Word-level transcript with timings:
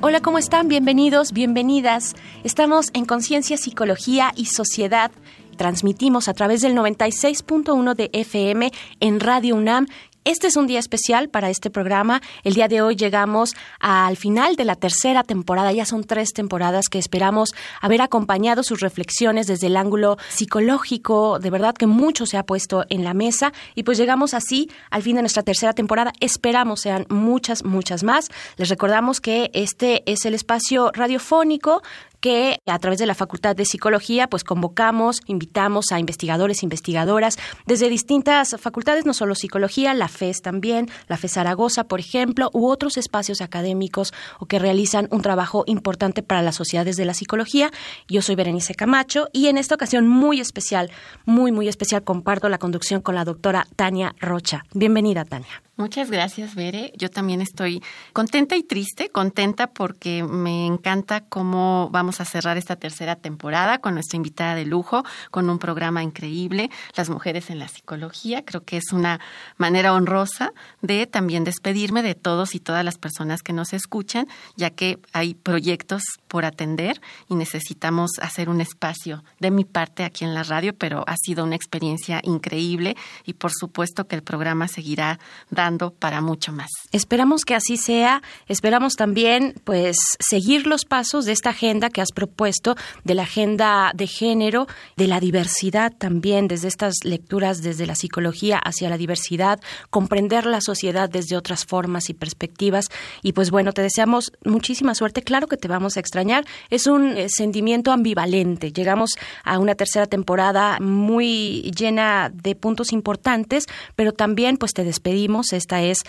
Hola, 0.00 0.20
¿cómo 0.20 0.38
están? 0.38 0.68
Bienvenidos, 0.68 1.32
bienvenidas. 1.32 2.14
Estamos 2.44 2.90
en 2.92 3.04
Conciencia, 3.04 3.56
Psicología 3.56 4.32
y 4.36 4.44
Sociedad. 4.44 5.10
Transmitimos 5.56 6.28
a 6.28 6.34
través 6.34 6.62
del 6.62 6.76
96.1 6.76 7.96
de 7.96 8.08
FM 8.12 8.70
en 9.00 9.18
Radio 9.18 9.56
UNAM 9.56 9.88
este 10.24 10.46
es 10.46 10.56
un 10.56 10.66
día 10.66 10.78
especial 10.78 11.28
para 11.28 11.50
este 11.50 11.70
programa. 11.70 12.20
El 12.44 12.54
día 12.54 12.68
de 12.68 12.82
hoy 12.82 12.96
llegamos 12.96 13.54
al 13.80 14.16
final 14.16 14.56
de 14.56 14.64
la 14.64 14.76
tercera 14.76 15.22
temporada. 15.24 15.72
Ya 15.72 15.84
son 15.84 16.04
tres 16.04 16.32
temporadas 16.32 16.88
que 16.88 16.98
esperamos 16.98 17.54
haber 17.80 18.02
acompañado 18.02 18.62
sus 18.62 18.80
reflexiones 18.80 19.46
desde 19.46 19.68
el 19.68 19.76
ángulo 19.76 20.18
psicológico. 20.28 21.38
De 21.38 21.50
verdad 21.50 21.74
que 21.74 21.86
mucho 21.86 22.26
se 22.26 22.36
ha 22.36 22.44
puesto 22.44 22.84
en 22.90 23.04
la 23.04 23.14
mesa 23.14 23.52
y 23.74 23.84
pues 23.84 23.98
llegamos 23.98 24.34
así 24.34 24.70
al 24.90 25.02
fin 25.02 25.16
de 25.16 25.22
nuestra 25.22 25.42
tercera 25.42 25.72
temporada. 25.72 26.12
Esperamos 26.20 26.80
sean 26.80 27.06
muchas, 27.08 27.64
muchas 27.64 28.02
más. 28.02 28.28
Les 28.56 28.68
recordamos 28.68 29.20
que 29.20 29.50
este 29.54 30.02
es 30.10 30.24
el 30.26 30.34
espacio 30.34 30.90
radiofónico 30.92 31.82
que 32.20 32.58
a 32.66 32.78
través 32.78 32.98
de 32.98 33.06
la 33.06 33.14
Facultad 33.14 33.56
de 33.56 33.64
Psicología 33.64 34.28
pues 34.28 34.44
convocamos, 34.44 35.20
invitamos 35.26 35.92
a 35.92 35.98
investigadores, 35.98 36.62
investigadoras 36.62 37.38
desde 37.66 37.88
distintas 37.88 38.56
facultades, 38.58 39.06
no 39.06 39.14
solo 39.14 39.34
psicología, 39.34 39.94
la 39.94 40.08
FES 40.08 40.42
también, 40.42 40.88
la 41.06 41.16
FES 41.16 41.32
Zaragoza, 41.32 41.84
por 41.84 42.00
ejemplo, 42.00 42.50
u 42.52 42.68
otros 42.68 42.96
espacios 42.96 43.40
académicos 43.40 44.12
o 44.38 44.46
que 44.46 44.58
realizan 44.58 45.08
un 45.10 45.22
trabajo 45.22 45.64
importante 45.66 46.22
para 46.22 46.42
las 46.42 46.56
sociedades 46.56 46.96
de 46.96 47.04
la 47.04 47.14
psicología. 47.14 47.70
Yo 48.08 48.22
soy 48.22 48.34
Berenice 48.34 48.74
Camacho 48.74 49.28
y 49.32 49.48
en 49.48 49.58
esta 49.58 49.74
ocasión 49.74 50.08
muy 50.08 50.40
especial, 50.40 50.90
muy, 51.24 51.52
muy 51.52 51.68
especial, 51.68 52.04
comparto 52.04 52.48
la 52.48 52.58
conducción 52.58 53.00
con 53.00 53.14
la 53.14 53.24
doctora 53.24 53.66
Tania 53.76 54.14
Rocha. 54.20 54.64
Bienvenida, 54.74 55.24
Tania. 55.24 55.67
Muchas 55.78 56.10
gracias, 56.10 56.56
Bere. 56.56 56.92
Yo 56.96 57.08
también 57.08 57.40
estoy 57.40 57.84
contenta 58.12 58.56
y 58.56 58.64
triste. 58.64 59.10
Contenta 59.10 59.68
porque 59.68 60.24
me 60.24 60.66
encanta 60.66 61.20
cómo 61.20 61.88
vamos 61.92 62.20
a 62.20 62.24
cerrar 62.24 62.56
esta 62.56 62.74
tercera 62.74 63.14
temporada 63.14 63.78
con 63.78 63.94
nuestra 63.94 64.16
invitada 64.16 64.56
de 64.56 64.64
lujo, 64.64 65.04
con 65.30 65.48
un 65.48 65.60
programa 65.60 66.02
increíble, 66.02 66.68
Las 66.96 67.10
Mujeres 67.10 67.48
en 67.50 67.60
la 67.60 67.68
Psicología. 67.68 68.44
Creo 68.44 68.64
que 68.64 68.76
es 68.76 68.92
una 68.92 69.20
manera 69.56 69.94
honrosa 69.94 70.52
de 70.82 71.06
también 71.06 71.44
despedirme 71.44 72.02
de 72.02 72.16
todos 72.16 72.56
y 72.56 72.58
todas 72.58 72.84
las 72.84 72.98
personas 72.98 73.44
que 73.44 73.52
nos 73.52 73.72
escuchan, 73.72 74.26
ya 74.56 74.70
que 74.70 74.98
hay 75.12 75.34
proyectos 75.34 76.02
por 76.26 76.44
atender 76.44 77.00
y 77.28 77.36
necesitamos 77.36 78.10
hacer 78.20 78.48
un 78.48 78.60
espacio 78.60 79.22
de 79.38 79.52
mi 79.52 79.64
parte 79.64 80.02
aquí 80.02 80.24
en 80.24 80.34
la 80.34 80.42
radio, 80.42 80.74
pero 80.74 81.04
ha 81.06 81.14
sido 81.16 81.44
una 81.44 81.54
experiencia 81.54 82.20
increíble 82.24 82.96
y 83.24 83.34
por 83.34 83.52
supuesto 83.52 84.08
que 84.08 84.16
el 84.16 84.24
programa 84.24 84.66
seguirá 84.66 85.20
dando 85.50 85.67
para 85.76 86.20
mucho 86.20 86.52
más. 86.52 86.70
Esperamos 86.92 87.44
que 87.44 87.54
así 87.54 87.76
sea. 87.76 88.22
Esperamos 88.46 88.94
también, 88.94 89.54
pues, 89.64 89.96
seguir 90.20 90.66
los 90.66 90.84
pasos 90.84 91.24
de 91.24 91.32
esta 91.32 91.50
agenda 91.50 91.90
que 91.90 92.00
has 92.00 92.12
propuesto, 92.12 92.76
de 93.04 93.14
la 93.14 93.22
agenda 93.22 93.92
de 93.94 94.06
género, 94.06 94.66
de 94.96 95.06
la 95.06 95.20
diversidad 95.20 95.92
también, 95.96 96.48
desde 96.48 96.68
estas 96.68 96.94
lecturas, 97.04 97.62
desde 97.62 97.86
la 97.86 97.94
psicología 97.94 98.58
hacia 98.58 98.88
la 98.88 98.96
diversidad, 98.96 99.60
comprender 99.90 100.46
la 100.46 100.60
sociedad 100.60 101.10
desde 101.10 101.36
otras 101.36 101.64
formas 101.66 102.08
y 102.08 102.14
perspectivas. 102.14 102.86
Y 103.22 103.32
pues 103.32 103.50
bueno, 103.50 103.72
te 103.72 103.82
deseamos 103.82 104.32
muchísima 104.44 104.94
suerte. 104.94 105.22
Claro 105.22 105.46
que 105.46 105.56
te 105.56 105.68
vamos 105.68 105.96
a 105.96 106.00
extrañar. 106.00 106.44
Es 106.70 106.86
un 106.86 107.16
eh, 107.16 107.28
sentimiento 107.28 107.92
ambivalente. 107.92 108.72
Llegamos 108.72 109.10
a 109.44 109.58
una 109.58 109.74
tercera 109.74 110.06
temporada 110.06 110.78
muy 110.80 111.70
llena 111.76 112.30
de 112.32 112.54
puntos 112.54 112.92
importantes, 112.92 113.64
pero 113.96 114.12
también 114.12 114.56
pues 114.56 114.72
te 114.72 114.84
despedimos 114.84 115.52
esta 115.58 115.82
es 115.82 116.04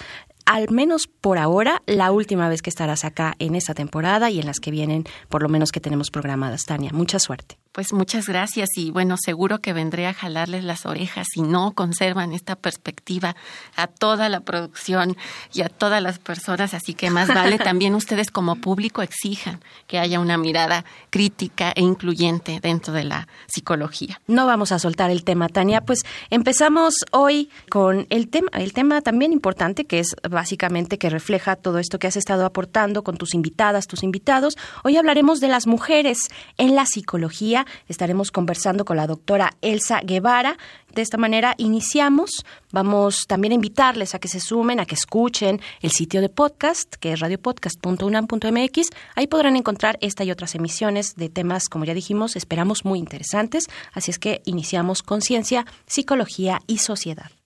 al 0.45 0.71
menos 0.71 1.07
por 1.07 1.37
ahora, 1.37 1.83
la 1.85 2.11
última 2.11 2.49
vez 2.49 2.63
que 2.63 2.71
estarás 2.71 3.05
acá 3.05 3.35
en 3.37 3.53
esta 3.53 3.75
temporada 3.75 4.31
y 4.31 4.39
en 4.39 4.47
las 4.47 4.59
que 4.59 4.71
vienen, 4.71 5.03
por 5.29 5.43
lo 5.43 5.49
menos 5.49 5.71
que 5.71 5.79
tenemos 5.79 6.09
programadas. 6.09 6.65
Tania, 6.65 6.89
mucha 6.91 7.19
suerte. 7.19 7.59
Pues 7.79 7.93
muchas 7.93 8.27
gracias 8.27 8.67
y 8.75 8.91
bueno, 8.91 9.15
seguro 9.17 9.59
que 9.59 9.71
vendré 9.71 10.05
a 10.05 10.13
jalarles 10.13 10.65
las 10.65 10.85
orejas 10.85 11.27
si 11.33 11.41
no 11.41 11.71
conservan 11.71 12.33
esta 12.33 12.57
perspectiva 12.57 13.37
a 13.77 13.87
toda 13.87 14.27
la 14.27 14.41
producción 14.41 15.15
y 15.53 15.61
a 15.61 15.69
todas 15.69 16.03
las 16.03 16.19
personas, 16.19 16.73
así 16.73 16.93
que 16.93 17.09
más 17.09 17.29
vale 17.29 17.57
también 17.57 17.95
ustedes 17.95 18.31
como 18.31 18.57
público 18.57 19.01
exijan 19.01 19.61
que 19.87 19.97
haya 19.97 20.19
una 20.19 20.37
mirada 20.37 20.83
crítica 21.09 21.71
e 21.73 21.79
incluyente 21.79 22.59
dentro 22.61 22.93
de 22.93 23.05
la 23.05 23.29
psicología. 23.47 24.19
No 24.27 24.45
vamos 24.45 24.73
a 24.73 24.79
soltar 24.79 25.09
el 25.09 25.23
tema, 25.23 25.47
Tania, 25.47 25.79
pues 25.79 26.01
empezamos 26.29 26.95
hoy 27.11 27.49
con 27.69 28.07
el 28.09 28.27
tema, 28.27 28.49
el 28.55 28.73
tema 28.73 28.99
también 28.99 29.31
importante 29.31 29.85
que 29.85 29.99
es 29.99 30.17
básicamente 30.29 30.97
que 30.97 31.09
refleja 31.09 31.55
todo 31.55 31.79
esto 31.79 31.97
que 31.97 32.07
has 32.07 32.17
estado 32.17 32.45
aportando 32.45 33.05
con 33.05 33.15
tus 33.15 33.33
invitadas, 33.33 33.87
tus 33.87 34.03
invitados. 34.03 34.57
Hoy 34.83 34.97
hablaremos 34.97 35.39
de 35.39 35.47
las 35.47 35.65
mujeres 35.65 36.27
en 36.57 36.75
la 36.75 36.85
psicología 36.85 37.65
estaremos 37.87 38.31
conversando 38.31 38.85
con 38.85 38.97
la 38.97 39.07
doctora 39.07 39.51
Elsa 39.61 40.01
Guevara. 40.01 40.57
De 40.93 41.01
esta 41.01 41.17
manera 41.17 41.55
iniciamos. 41.57 42.45
Vamos 42.71 43.25
también 43.27 43.51
a 43.51 43.55
invitarles 43.55 44.15
a 44.15 44.19
que 44.19 44.27
se 44.27 44.39
sumen, 44.39 44.79
a 44.79 44.85
que 44.85 44.95
escuchen 44.95 45.61
el 45.81 45.91
sitio 45.91 46.21
de 46.21 46.29
podcast, 46.29 46.95
que 46.95 47.13
es 47.13 47.19
radiopodcast.unam.mx. 47.19 48.89
Ahí 49.15 49.27
podrán 49.27 49.55
encontrar 49.55 49.97
esta 50.01 50.23
y 50.23 50.31
otras 50.31 50.55
emisiones 50.55 51.15
de 51.15 51.29
temas, 51.29 51.69
como 51.69 51.85
ya 51.85 51.93
dijimos, 51.93 52.35
esperamos 52.35 52.85
muy 52.85 52.99
interesantes. 52.99 53.65
Así 53.93 54.11
es 54.11 54.19
que 54.19 54.41
iniciamos 54.45 55.03
Conciencia, 55.03 55.65
Psicología 55.85 56.61
y 56.67 56.79
Sociedad. 56.79 57.38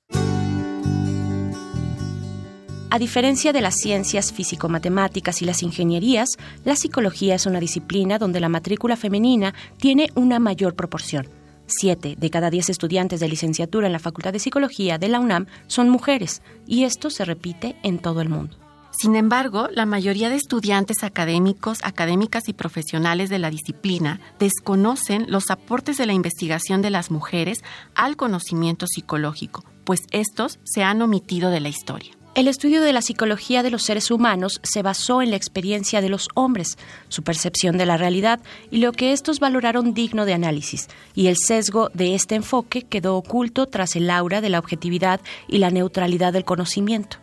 A 2.93 2.99
diferencia 2.99 3.51
de 3.53 3.61
las 3.61 3.77
ciencias 3.77 4.31
físico-matemáticas 4.31 5.41
y 5.41 5.45
las 5.45 5.63
ingenierías, 5.63 6.29
la 6.63 6.75
psicología 6.75 7.33
es 7.33 7.47
una 7.47 7.59
disciplina 7.59 8.19
donde 8.19 8.39
la 8.39 8.49
matrícula 8.49 8.95
femenina 8.95 9.55
tiene 9.79 10.11
una 10.13 10.37
mayor 10.37 10.75
proporción. 10.75 11.27
Siete 11.65 12.15
de 12.19 12.29
cada 12.29 12.51
diez 12.51 12.69
estudiantes 12.69 13.19
de 13.19 13.27
licenciatura 13.27 13.87
en 13.87 13.93
la 13.93 13.97
Facultad 13.97 14.31
de 14.31 14.37
Psicología 14.37 14.99
de 14.99 15.07
la 15.07 15.19
UNAM 15.19 15.47
son 15.65 15.89
mujeres, 15.89 16.43
y 16.67 16.83
esto 16.83 17.09
se 17.09 17.25
repite 17.25 17.77
en 17.81 17.97
todo 17.97 18.21
el 18.21 18.29
mundo. 18.29 18.57
Sin 18.91 19.15
embargo, 19.15 19.69
la 19.71 19.87
mayoría 19.87 20.29
de 20.29 20.35
estudiantes 20.35 21.03
académicos, 21.03 21.79
académicas 21.81 22.47
y 22.47 22.53
profesionales 22.53 23.31
de 23.31 23.39
la 23.39 23.49
disciplina 23.49 24.19
desconocen 24.37 25.25
los 25.29 25.49
aportes 25.49 25.97
de 25.97 26.05
la 26.05 26.13
investigación 26.13 26.83
de 26.83 26.91
las 26.91 27.09
mujeres 27.09 27.63
al 27.95 28.17
conocimiento 28.17 28.85
psicológico, 28.85 29.65
pues 29.83 30.01
estos 30.11 30.59
se 30.63 30.83
han 30.83 31.01
omitido 31.01 31.49
de 31.49 31.59
la 31.59 31.69
historia. 31.69 32.11
El 32.35 32.47
estudio 32.47 32.81
de 32.81 32.93
la 32.93 33.03
psicología 33.03 33.61
de 33.61 33.69
los 33.69 33.83
seres 33.83 34.09
humanos 34.09 34.59
se 34.63 34.81
basó 34.81 35.21
en 35.21 35.29
la 35.29 35.35
experiencia 35.35 36.01
de 36.01 36.09
los 36.09 36.29
hombres, 36.33 36.79
su 37.07 37.21
percepción 37.21 37.77
de 37.77 37.85
la 37.85 37.95
realidad 37.95 38.39
y 38.71 38.77
lo 38.77 38.91
que 38.91 39.11
estos 39.11 39.39
valoraron 39.39 39.93
digno 39.93 40.25
de 40.25 40.33
análisis, 40.33 40.87
y 41.13 41.27
el 41.27 41.37
sesgo 41.37 41.91
de 41.93 42.15
este 42.15 42.33
enfoque 42.33 42.81
quedó 42.81 43.17
oculto 43.17 43.67
tras 43.67 43.95
el 43.95 44.09
aura 44.09 44.41
de 44.41 44.49
la 44.49 44.57
objetividad 44.57 45.21
y 45.47 45.59
la 45.59 45.69
neutralidad 45.69 46.33
del 46.33 46.43
conocimiento. 46.43 47.17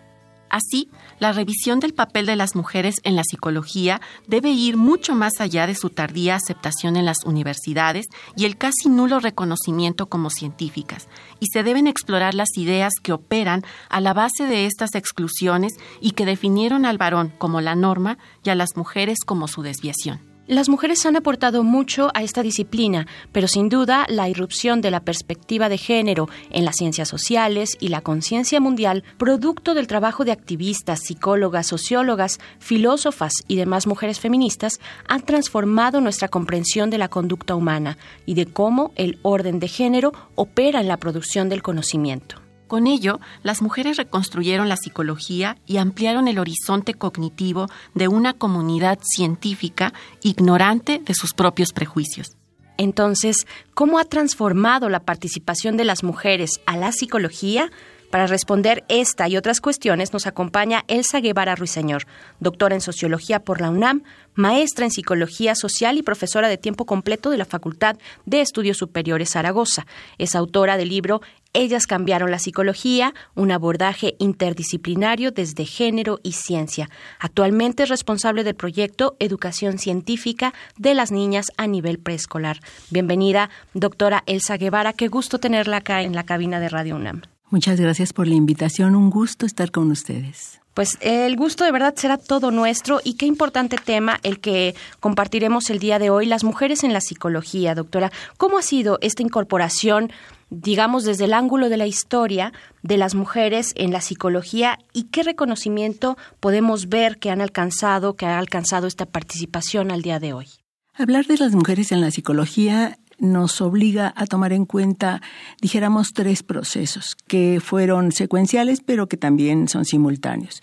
Así, 0.49 0.89
la 1.21 1.33
revisión 1.33 1.79
del 1.79 1.95
papel 1.95 2.27
de 2.27 2.35
las 2.35 2.57
mujeres 2.57 2.97
en 3.05 3.15
la 3.15 3.23
psicología 3.23 4.01
debe 4.27 4.51
ir 4.51 4.77
mucho 4.77 5.15
más 5.15 5.35
allá 5.39 5.69
de 5.69 5.77
su 5.77 5.91
tardía 5.91 6.35
aceptación 6.35 6.97
en 6.97 7.05
las 7.05 7.25
universidades 7.25 8.07
y 8.35 8.47
el 8.47 8.57
casi 8.57 8.89
nulo 8.89 9.21
reconocimiento 9.21 10.07
como 10.07 10.31
científicas, 10.31 11.09
y 11.39 11.47
se 11.53 11.63
deben 11.63 11.87
explorar 11.87 12.35
las 12.35 12.57
ideas 12.57 12.95
que 13.03 13.13
operan 13.13 13.65
a 13.89 14.01
la 14.01 14.15
base 14.15 14.47
de 14.47 14.67
estas 14.67 14.95
exclusiones 14.95 15.75
y 16.01 16.13
que 16.13 16.27
definieron 16.27 16.85
al 16.85 16.99
varón 16.99 17.33
como 17.39 17.61
la 17.61 17.75
norma 17.75 18.19
y 18.43 18.51
a 18.51 18.55
las 18.55 18.77
mujeres 18.77 19.19
como 19.25 19.47
su 19.47 19.63
desviación. 19.63 20.30
Las 20.51 20.69
mujeres 20.69 21.07
han 21.07 21.15
aportado 21.15 21.63
mucho 21.63 22.11
a 22.13 22.25
esta 22.25 22.43
disciplina, 22.43 23.07
pero 23.31 23.47
sin 23.47 23.69
duda 23.69 24.05
la 24.09 24.29
irrupción 24.29 24.81
de 24.81 24.91
la 24.91 24.99
perspectiva 24.99 25.69
de 25.69 25.79
género 25.79 26.29
en 26.51 26.65
las 26.65 26.75
ciencias 26.75 27.07
sociales 27.07 27.77
y 27.79 27.87
la 27.87 28.01
conciencia 28.01 28.59
mundial, 28.59 29.05
producto 29.17 29.75
del 29.75 29.87
trabajo 29.87 30.25
de 30.25 30.33
activistas, 30.33 31.05
psicólogas, 31.05 31.69
sociólogas, 31.69 32.41
filósofas 32.59 33.33
y 33.47 33.55
demás 33.55 33.87
mujeres 33.87 34.19
feministas, 34.19 34.81
han 35.07 35.23
transformado 35.23 36.01
nuestra 36.01 36.27
comprensión 36.27 36.91
de 36.91 36.99
la 36.99 37.07
conducta 37.07 37.55
humana 37.55 37.97
y 38.27 38.35
de 38.35 38.47
cómo 38.47 38.91
el 38.97 39.21
orden 39.23 39.61
de 39.61 39.69
género 39.69 40.11
opera 40.35 40.81
en 40.81 40.89
la 40.89 40.97
producción 40.97 41.49
del 41.49 41.63
conocimiento. 41.63 42.50
Con 42.71 42.87
ello, 42.87 43.19
las 43.43 43.63
mujeres 43.63 43.97
reconstruyeron 43.97 44.69
la 44.69 44.77
psicología 44.77 45.57
y 45.67 45.79
ampliaron 45.79 46.29
el 46.29 46.39
horizonte 46.39 46.95
cognitivo 46.95 47.67
de 47.95 48.07
una 48.07 48.33
comunidad 48.33 49.01
científica 49.03 49.93
ignorante 50.23 51.03
de 51.05 51.15
sus 51.15 51.35
propios 51.35 51.73
prejuicios. 51.73 52.29
Entonces, 52.77 53.49
¿cómo 53.75 53.99
ha 53.99 54.05
transformado 54.05 54.89
la 54.89 55.01
participación 55.01 55.77
de 55.77 55.85
las 55.85 56.05
mujeres 56.05 56.61
a 56.65 56.77
la 56.77 56.93
psicología? 56.93 57.73
Para 58.11 58.27
responder 58.27 58.85
esta 58.89 59.29
y 59.29 59.37
otras 59.37 59.61
cuestiones 59.61 60.13
nos 60.13 60.27
acompaña 60.27 60.85
Elsa 60.89 61.21
Guevara 61.21 61.55
Ruiseñor, 61.55 62.07
doctora 62.41 62.75
en 62.75 62.81
Sociología 62.81 63.39
por 63.39 63.61
la 63.61 63.71
UNAM, 63.71 64.03
maestra 64.35 64.85
en 64.85 64.91
Psicología 64.91 65.55
Social 65.55 65.97
y 65.97 66.03
profesora 66.03 66.49
de 66.49 66.59
tiempo 66.59 66.87
completo 66.87 67.31
de 67.31 67.39
la 67.39 67.45
Facultad 67.45 67.99
de 68.27 68.41
Estudios 68.41 68.79
Superiores 68.79 69.31
Zaragoza. 69.31 69.87
Es 70.19 70.35
autora 70.35 70.77
del 70.77 70.89
libro 70.89 71.21
Ellas 71.53 71.89
cambiaron 71.89 72.31
la 72.31 72.39
psicología, 72.39 73.13
un 73.35 73.51
abordaje 73.51 74.15
interdisciplinario 74.21 75.33
desde 75.33 75.65
género 75.65 76.21
y 76.23 76.33
ciencia. 76.33 76.89
Actualmente 77.19 77.83
es 77.83 77.89
responsable 77.89 78.45
del 78.45 78.55
proyecto 78.55 79.17
Educación 79.19 79.79
Científica 79.79 80.55
de 80.79 80.95
las 80.95 81.11
Niñas 81.11 81.51
a 81.57 81.67
nivel 81.67 81.99
preescolar. 81.99 82.61
Bienvenida, 82.91 83.51
doctora 83.75 84.23
Elsa 84.27 84.59
Guevara. 84.59 84.93
Qué 84.93 85.09
gusto 85.09 85.41
tenerla 85.41 85.79
acá 85.79 86.03
en 86.03 86.15
la 86.15 86.23
cabina 86.23 86.61
de 86.61 86.69
Radio 86.69 86.95
UNAM. 86.95 87.23
Muchas 87.51 87.81
gracias 87.81 88.13
por 88.13 88.29
la 88.29 88.35
invitación. 88.35 88.95
Un 88.95 89.11
gusto 89.11 89.45
estar 89.45 89.73
con 89.73 89.91
ustedes. 89.91 90.61
Pues 90.73 90.99
el 91.01 91.35
gusto 91.35 91.65
de 91.65 91.73
verdad 91.73 91.95
será 91.97 92.17
todo 92.17 92.53
nuestro 92.53 93.01
y 93.03 93.15
qué 93.15 93.27
importante 93.27 93.77
tema 93.77 94.21
el 94.23 94.39
que 94.39 94.77
compartiremos 95.01 95.69
el 95.69 95.81
día 95.81 95.99
de 95.99 96.11
hoy, 96.11 96.27
las 96.27 96.45
mujeres 96.45 96.85
en 96.85 96.93
la 96.93 97.01
psicología, 97.01 97.75
doctora. 97.75 98.13
¿Cómo 98.37 98.57
ha 98.57 98.63
sido 98.63 98.99
esta 99.01 99.23
incorporación, 99.23 100.13
digamos, 100.51 101.05
desde 101.05 101.25
el 101.25 101.33
ángulo 101.33 101.69
de 101.69 101.77
la 101.77 101.87
historia 101.87 102.53
de 102.83 102.97
las 102.97 103.15
mujeres 103.15 103.73
en 103.77 103.93
la 103.93 104.01
psicología 104.01 104.79
y 104.93 105.05
qué 105.05 105.23
reconocimiento 105.23 106.17
podemos 106.41 106.89
ver 106.89 107.19
que 107.19 107.31
han 107.31 107.41
alcanzado, 107.41 108.17
que 108.17 108.27
ha 108.27 108.39
alcanzado 108.39 108.87
esta 108.87 109.07
participación 109.07 109.91
al 109.91 110.03
día 110.03 110.19
de 110.19 110.33
hoy? 110.33 110.47
Hablar 110.95 111.27
de 111.27 111.39
las 111.39 111.55
mujeres 111.55 111.93
en 111.93 112.01
la 112.01 112.11
psicología 112.11 112.99
nos 113.19 113.61
obliga 113.61 114.13
a 114.17 114.27
tomar 114.27 114.53
en 114.53 114.65
cuenta, 114.65 115.21
dijéramos, 115.61 116.13
tres 116.13 116.43
procesos 116.43 117.17
que 117.27 117.61
fueron 117.63 118.13
secuenciales, 118.13 118.81
pero 118.81 119.09
que 119.09 119.17
también 119.17 119.69
son 119.69 119.85
simultáneos. 119.85 120.61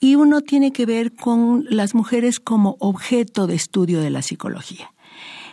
Y 0.00 0.16
uno 0.16 0.40
tiene 0.40 0.72
que 0.72 0.86
ver 0.86 1.12
con 1.12 1.64
las 1.68 1.94
mujeres 1.94 2.40
como 2.40 2.76
objeto 2.80 3.46
de 3.46 3.54
estudio 3.54 4.00
de 4.00 4.10
la 4.10 4.22
psicología. 4.22 4.91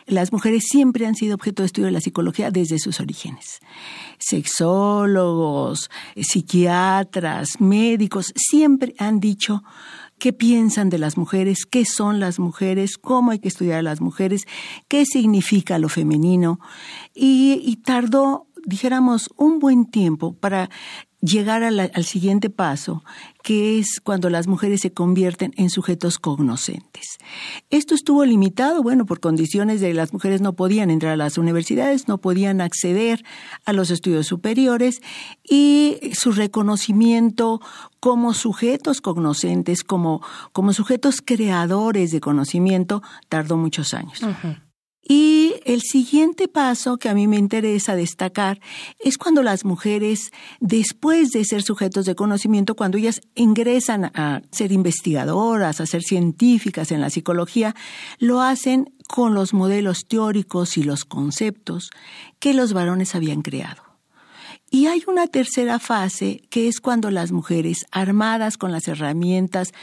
Las 0.10 0.34
mujeres 0.34 0.64
siempre 0.68 1.06
han 1.06 1.14
sido 1.14 1.36
objeto 1.36 1.62
de 1.62 1.68
estudio 1.68 1.86
de 1.86 1.92
la 1.92 2.02
psicología 2.02 2.50
desde 2.50 2.80
sus 2.80 3.00
orígenes. 3.00 3.60
Sexólogos, 4.18 5.92
psiquiatras, 6.16 7.62
médicos, 7.62 8.34
siempre 8.36 8.96
han 8.98 9.20
dicho 9.20 9.64
qué 10.18 10.34
piensan 10.34 10.90
de 10.90 10.98
las 10.98 11.16
mujeres, 11.16 11.66
qué 11.66 11.86
son 11.86 12.20
las 12.20 12.40
mujeres, 12.40 12.98
cómo 12.98 13.32
hay 13.32 13.40
que 13.40 13.48
estudiar 13.48 13.80
a 13.80 13.84
las 13.84 14.02
mujeres, 14.02 14.48
qué 14.88 15.06
significa 15.06 15.78
lo 15.78 15.90
femenino. 15.90 16.60
Y, 17.14 17.78
tardó, 17.86 18.48
dijéramos, 18.66 19.30
un 19.38 19.60
buen 19.60 19.86
tiempo 19.86 20.34
para 20.34 20.70
llegar 21.22 21.64
al 21.64 22.06
siguiente 22.06 22.50
paso, 22.50 23.04
que 23.44 23.78
es 23.80 24.00
cuando 24.02 24.30
las 24.30 24.48
mujeres 24.48 24.82
se 24.82 24.94
convierten 24.94 25.54
en 25.58 25.70
sujetos 25.70 26.18
cognoscentes. 26.18 27.18
Esto 27.70 27.94
estuvo 27.94 28.24
limitado, 28.24 28.82
bueno, 28.82 29.06
por 29.06 29.20
condiciones 29.20 29.82
de 29.82 29.94
las 29.94 30.14
mujeres 30.14 30.42
no 30.42 30.54
podían 30.54 30.90
entrar 30.90 31.14
a 31.14 31.18
las 31.18 31.38
universidades, 31.38 32.08
no 32.08 32.20
podían 32.20 32.62
acceder 32.62 33.24
a 33.66 33.74
los 33.74 33.92
estudios 33.92 34.28
superiores 34.28 35.02
y 35.44 35.98
su 36.14 36.32
reconocimiento 36.32 37.60
como 38.00 38.34
sujetos 38.34 39.02
cognoscentes, 39.02 39.84
como, 39.84 40.22
como 40.54 40.72
sujetos 40.72 41.22
creadores 41.24 42.12
de 42.12 42.22
conocimiento, 42.22 43.04
tardó 43.28 43.58
muchos 43.58 43.94
años. 43.94 44.22
Y 45.12 45.56
el 45.66 45.82
siguiente 45.82 46.48
paso 46.48 46.98
que 46.98 47.10
a 47.10 47.16
mí 47.16 47.28
me 47.28 47.38
interesa 47.38 47.96
destacar 47.96 48.62
es 49.00 49.18
cuando 49.18 49.42
las 49.42 49.66
mujeres, 49.66 50.32
después 50.60 51.32
de 51.32 51.44
ser 51.46 51.64
sujetos 51.64 52.06
de 52.06 52.14
conocimiento, 52.14 52.76
cuando 52.76 53.00
ellas 53.00 53.20
ingresan 53.34 54.06
a 54.14 54.44
ser 54.52 54.72
investigadoras, 54.72 55.82
a 55.82 55.88
ser 55.88 56.04
científicas 56.04 56.92
en 56.92 57.02
la 57.02 57.10
psicología, 57.10 57.76
lo 58.20 58.42
hacen 58.42 58.94
con 59.08 59.34
los 59.34 59.52
modelos 59.52 60.06
teóricos 60.08 60.78
y 60.78 60.84
los 60.84 61.06
conceptos 61.06 61.90
que 62.38 62.54
los 62.54 62.74
varones 62.74 63.16
habían 63.16 63.42
creado. 63.42 63.82
Y 64.70 64.86
hay 64.86 65.02
una 65.08 65.26
tercera 65.26 65.80
fase 65.80 66.44
que 66.52 66.68
es 66.68 66.80
cuando 66.80 67.10
las 67.10 67.32
mujeres, 67.32 67.88
armadas 67.90 68.58
con 68.58 68.72
las 68.72 68.88
herramientas 68.88 69.74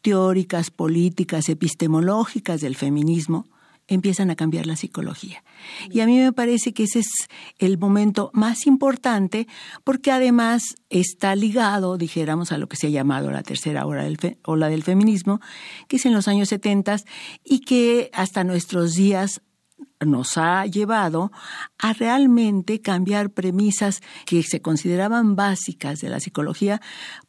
teóricas, 0.00 0.72
políticas, 0.72 1.48
epistemológicas 1.48 2.60
del 2.60 2.74
feminismo, 2.74 3.46
empiezan 3.94 4.30
a 4.30 4.36
cambiar 4.36 4.66
la 4.66 4.76
psicología. 4.76 5.42
Y 5.90 6.00
a 6.00 6.06
mí 6.06 6.18
me 6.18 6.32
parece 6.32 6.72
que 6.72 6.84
ese 6.84 7.00
es 7.00 7.10
el 7.58 7.78
momento 7.78 8.30
más 8.32 8.66
importante 8.66 9.46
porque 9.84 10.10
además 10.10 10.74
está 10.90 11.34
ligado, 11.36 11.96
dijéramos, 11.96 12.52
a 12.52 12.58
lo 12.58 12.68
que 12.68 12.76
se 12.76 12.88
ha 12.88 12.90
llamado 12.90 13.30
la 13.30 13.42
tercera 13.42 13.86
ola 13.86 14.04
del, 14.04 14.38
ola 14.44 14.68
del 14.68 14.82
feminismo, 14.82 15.40
que 15.88 15.96
es 15.96 16.06
en 16.06 16.12
los 16.12 16.28
años 16.28 16.48
70 16.48 16.96
y 17.44 17.60
que 17.60 18.10
hasta 18.12 18.44
nuestros 18.44 18.94
días 18.94 19.40
nos 20.04 20.36
ha 20.38 20.66
llevado 20.66 21.32
a 21.78 21.92
realmente 21.92 22.80
cambiar 22.80 23.30
premisas 23.30 24.02
que 24.26 24.42
se 24.42 24.60
consideraban 24.60 25.36
básicas 25.36 26.00
de 26.00 26.08
la 26.08 26.20
psicología, 26.20 26.80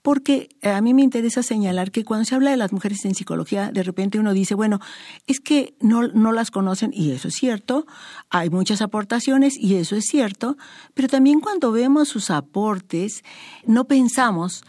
porque 0.02 0.50
a 0.62 0.81
mí 0.81 0.94
me 0.94 1.02
interesa 1.02 1.44
señalar 1.44 1.92
que 1.92 2.04
cuando 2.04 2.25
se 2.25 2.36
habla 2.36 2.52
de 2.52 2.58
las 2.58 2.72
mujeres 2.72 3.06
en 3.06 3.16
psicología, 3.16 3.72
de 3.72 3.84
repente 3.84 4.20
uno 4.20 4.34
dice, 4.34 4.56
bueno, 4.56 4.80
es 5.28 5.40
que 5.40 5.75
no, 5.80 6.08
no 6.08 6.31
las 6.31 6.52
conocen, 6.52 6.92
y 6.94 7.12
eso 7.12 7.28
es 7.28 7.36
cierto, 7.36 7.86
hay 8.30 8.50
muchas 8.50 8.81
aportaciones, 8.81 9.58
y 9.58 9.76
eso 9.76 9.96
es 9.96 10.06
cierto, 10.06 10.58
pero 10.94 11.08
también 11.08 11.40
cuando 11.40 11.72
vemos 11.72 12.10
sus 12.10 12.30
aportes, 12.30 13.24
no 13.66 13.86
pensamos 13.86 14.64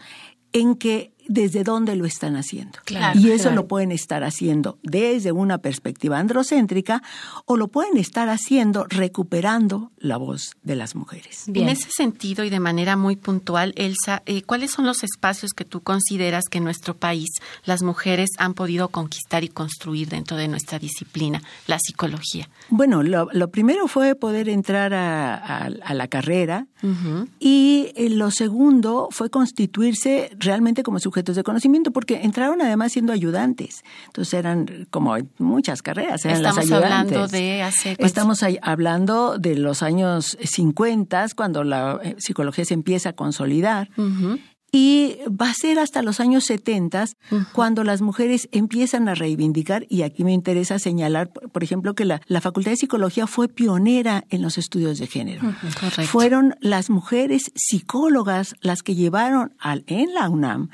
en 0.53 0.75
que 0.75 1.14
desde 1.27 1.63
dónde 1.63 1.95
lo 1.95 2.05
están 2.05 2.35
haciendo. 2.35 2.79
y 3.15 3.31
eso 3.31 3.51
lo 3.51 3.67
pueden 3.67 3.91
estar 3.91 4.23
haciendo 4.23 4.77
desde 4.83 5.31
una 5.31 5.57
perspectiva 5.57 6.19
androcéntrica 6.19 7.01
o 7.45 7.57
lo 7.57 7.67
pueden 7.67 7.97
estar 7.97 8.29
haciendo 8.29 8.85
recuperando 8.89 9.91
la 9.97 10.17
voz 10.17 10.55
de 10.63 10.75
las 10.75 10.95
mujeres. 10.95 11.45
En 11.47 11.69
ese 11.69 11.89
sentido 11.91 12.43
y 12.43 12.49
de 12.49 12.59
manera 12.59 12.95
muy 12.95 13.15
puntual, 13.15 13.73
Elsa, 13.75 14.21
eh, 14.25 14.41
¿cuáles 14.43 14.71
son 14.71 14.85
los 14.85 15.03
espacios 15.03 15.51
que 15.53 15.65
tú 15.65 15.81
consideras 15.81 16.45
que 16.49 16.59
en 16.59 16.63
nuestro 16.63 16.95
país 16.95 17.29
las 17.65 17.81
mujeres 17.81 18.29
han 18.37 18.53
podido 18.53 18.89
conquistar 18.89 19.43
y 19.43 19.49
construir 19.49 20.09
dentro 20.09 20.37
de 20.37 20.47
nuestra 20.47 20.79
disciplina, 20.79 21.41
la 21.67 21.79
psicología? 21.79 22.49
Bueno, 22.69 23.03
lo, 23.03 23.49
primero 23.49 23.87
fue 23.87 24.15
poder 24.15 24.49
entrar 24.49 24.93
a, 24.93 25.69
la 25.69 26.07
carrera 26.07 26.67
y 27.39 27.91
eh, 27.95 28.09
lo 28.09 28.29
segundo 28.31 29.07
fue 29.11 29.29
constituirse 29.29 30.29
realmente 30.37 30.83
como 30.83 30.99
su 30.99 31.11
sujetos 31.15 31.37
de 31.37 31.43
conocimiento, 31.43 31.91
porque 31.91 32.23
entraron 32.23 32.61
además 32.61 32.91
siendo 32.91 33.13
ayudantes. 33.13 33.83
Entonces 34.07 34.33
eran 34.33 34.87
como 34.89 35.15
muchas 35.37 35.81
carreras, 35.81 36.25
eran 36.25 36.37
Estamos 36.37 36.57
las 36.57 36.65
ayudantes. 36.65 37.17
hablando 37.17 37.27
de 37.29 37.61
hace... 37.61 37.95
Estamos 37.99 38.43
hablando 38.61 39.37
de 39.37 39.55
los 39.55 39.81
años 39.81 40.37
50, 40.43 41.27
cuando 41.35 41.63
la 41.63 42.01
eh, 42.03 42.15
psicología 42.17 42.65
se 42.65 42.73
empieza 42.73 43.09
a 43.09 43.13
consolidar. 43.13 43.89
Y 44.75 45.19
va 45.29 45.51
a 45.51 45.53
ser 45.53 45.79
hasta 45.79 46.01
los 46.01 46.19
años 46.19 46.43
70 46.43 47.05
cuando 47.53 47.85
las 47.85 48.01
mujeres 48.01 48.49
empiezan 48.51 49.07
a 49.07 49.15
reivindicar, 49.15 49.85
y 49.87 50.01
aquí 50.01 50.25
me 50.25 50.33
interesa 50.33 50.79
señalar, 50.79 51.31
por 51.31 51.63
ejemplo, 51.63 51.95
que 51.95 52.03
la, 52.03 52.19
Facultad 52.41 52.71
de 52.71 52.77
Psicología 52.77 53.25
fue 53.25 53.47
pionera 53.47 54.25
en 54.29 54.41
los 54.41 54.57
estudios 54.57 54.99
de 54.99 55.07
género. 55.07 55.41
Fueron 56.07 56.55
las 56.59 56.89
mujeres 56.89 57.51
psicólogas 57.55 58.55
las 58.59 58.81
que 58.83 58.95
llevaron 58.95 59.55
al, 59.59 59.85
en 59.87 60.13
la 60.13 60.27
UNAM 60.27 60.69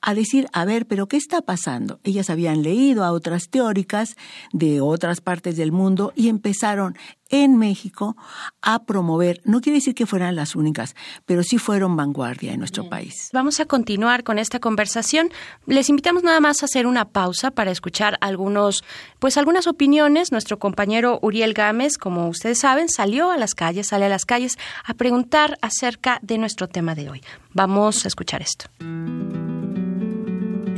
a 0.00 0.14
decir, 0.14 0.48
a 0.52 0.64
ver, 0.64 0.86
pero 0.86 1.06
¿qué 1.06 1.16
está 1.16 1.40
pasando? 1.40 2.00
Ellas 2.02 2.30
habían 2.30 2.62
leído 2.62 3.04
a 3.04 3.12
otras 3.12 3.50
teóricas 3.50 4.16
de 4.52 4.80
otras 4.80 5.20
partes 5.20 5.56
del 5.56 5.70
mundo 5.70 6.12
y 6.16 6.28
empezaron 6.28 6.96
en 7.42 7.56
México 7.56 8.16
a 8.62 8.84
promover, 8.84 9.40
no 9.44 9.60
quiere 9.60 9.78
decir 9.78 9.94
que 9.94 10.06
fueran 10.06 10.36
las 10.36 10.54
únicas, 10.54 10.94
pero 11.26 11.42
sí 11.42 11.58
fueron 11.58 11.96
vanguardia 11.96 12.52
en 12.52 12.60
nuestro 12.60 12.88
país. 12.88 13.30
Vamos 13.32 13.58
a 13.58 13.66
continuar 13.66 14.22
con 14.22 14.38
esta 14.38 14.60
conversación. 14.60 15.30
Les 15.66 15.88
invitamos 15.88 16.22
nada 16.22 16.38
más 16.38 16.62
a 16.62 16.66
hacer 16.66 16.86
una 16.86 17.06
pausa 17.06 17.50
para 17.50 17.72
escuchar 17.72 18.18
algunos, 18.20 18.84
pues 19.18 19.36
algunas 19.36 19.66
opiniones. 19.66 20.30
Nuestro 20.30 20.58
compañero 20.60 21.18
Uriel 21.22 21.54
Gámez, 21.54 21.98
como 21.98 22.28
ustedes 22.28 22.60
saben, 22.60 22.88
salió 22.88 23.30
a 23.30 23.36
las 23.36 23.54
calles, 23.54 23.88
sale 23.88 24.04
a 24.04 24.08
las 24.08 24.24
calles 24.24 24.56
a 24.84 24.94
preguntar 24.94 25.58
acerca 25.60 26.20
de 26.22 26.38
nuestro 26.38 26.68
tema 26.68 26.94
de 26.94 27.10
hoy. 27.10 27.22
Vamos 27.52 28.04
a 28.04 28.08
escuchar 28.08 28.42
esto. 28.42 28.66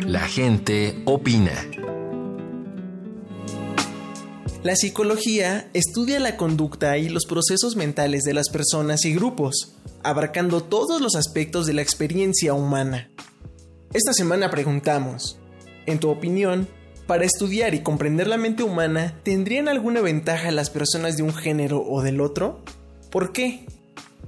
La 0.07 0.21
gente 0.21 1.03
opina. 1.05 1.53
La 4.67 4.75
psicología 4.75 5.71
estudia 5.75 6.19
la 6.19 6.37
conducta 6.37 6.99
y 6.99 7.09
los 7.09 7.25
procesos 7.27 7.77
mentales 7.77 8.25
de 8.25 8.35
las 8.35 8.49
personas 8.49 9.05
y 9.05 9.15
grupos. 9.15 9.77
abarcando 10.03 10.61
todos 10.61 11.01
los 11.01 11.15
aspectos 11.15 11.67
de 11.67 11.73
la 11.73 11.83
experiencia 11.83 12.53
humana. 12.53 13.09
Esta 13.93 14.13
semana 14.13 14.51
preguntamos, 14.51 15.39
en 15.87 16.01
tu 16.01 16.11
opinión, 16.11 16.67
para 17.07 17.25
estudiar 17.25 17.77
y 17.77 17.85
comprender 17.85 18.27
la 18.27 18.39
mente 18.39 18.65
humana, 18.65 19.21
¿tendrían 19.23 19.69
alguna 19.69 20.01
ventaja 20.01 20.51
las 20.51 20.69
personas 20.69 21.17
de 21.17 21.23
un 21.23 21.33
género 21.33 21.85
o 21.89 22.03
del 22.03 22.21
otro? 22.21 22.61
¿Por 23.13 23.33
qué? 23.33 23.67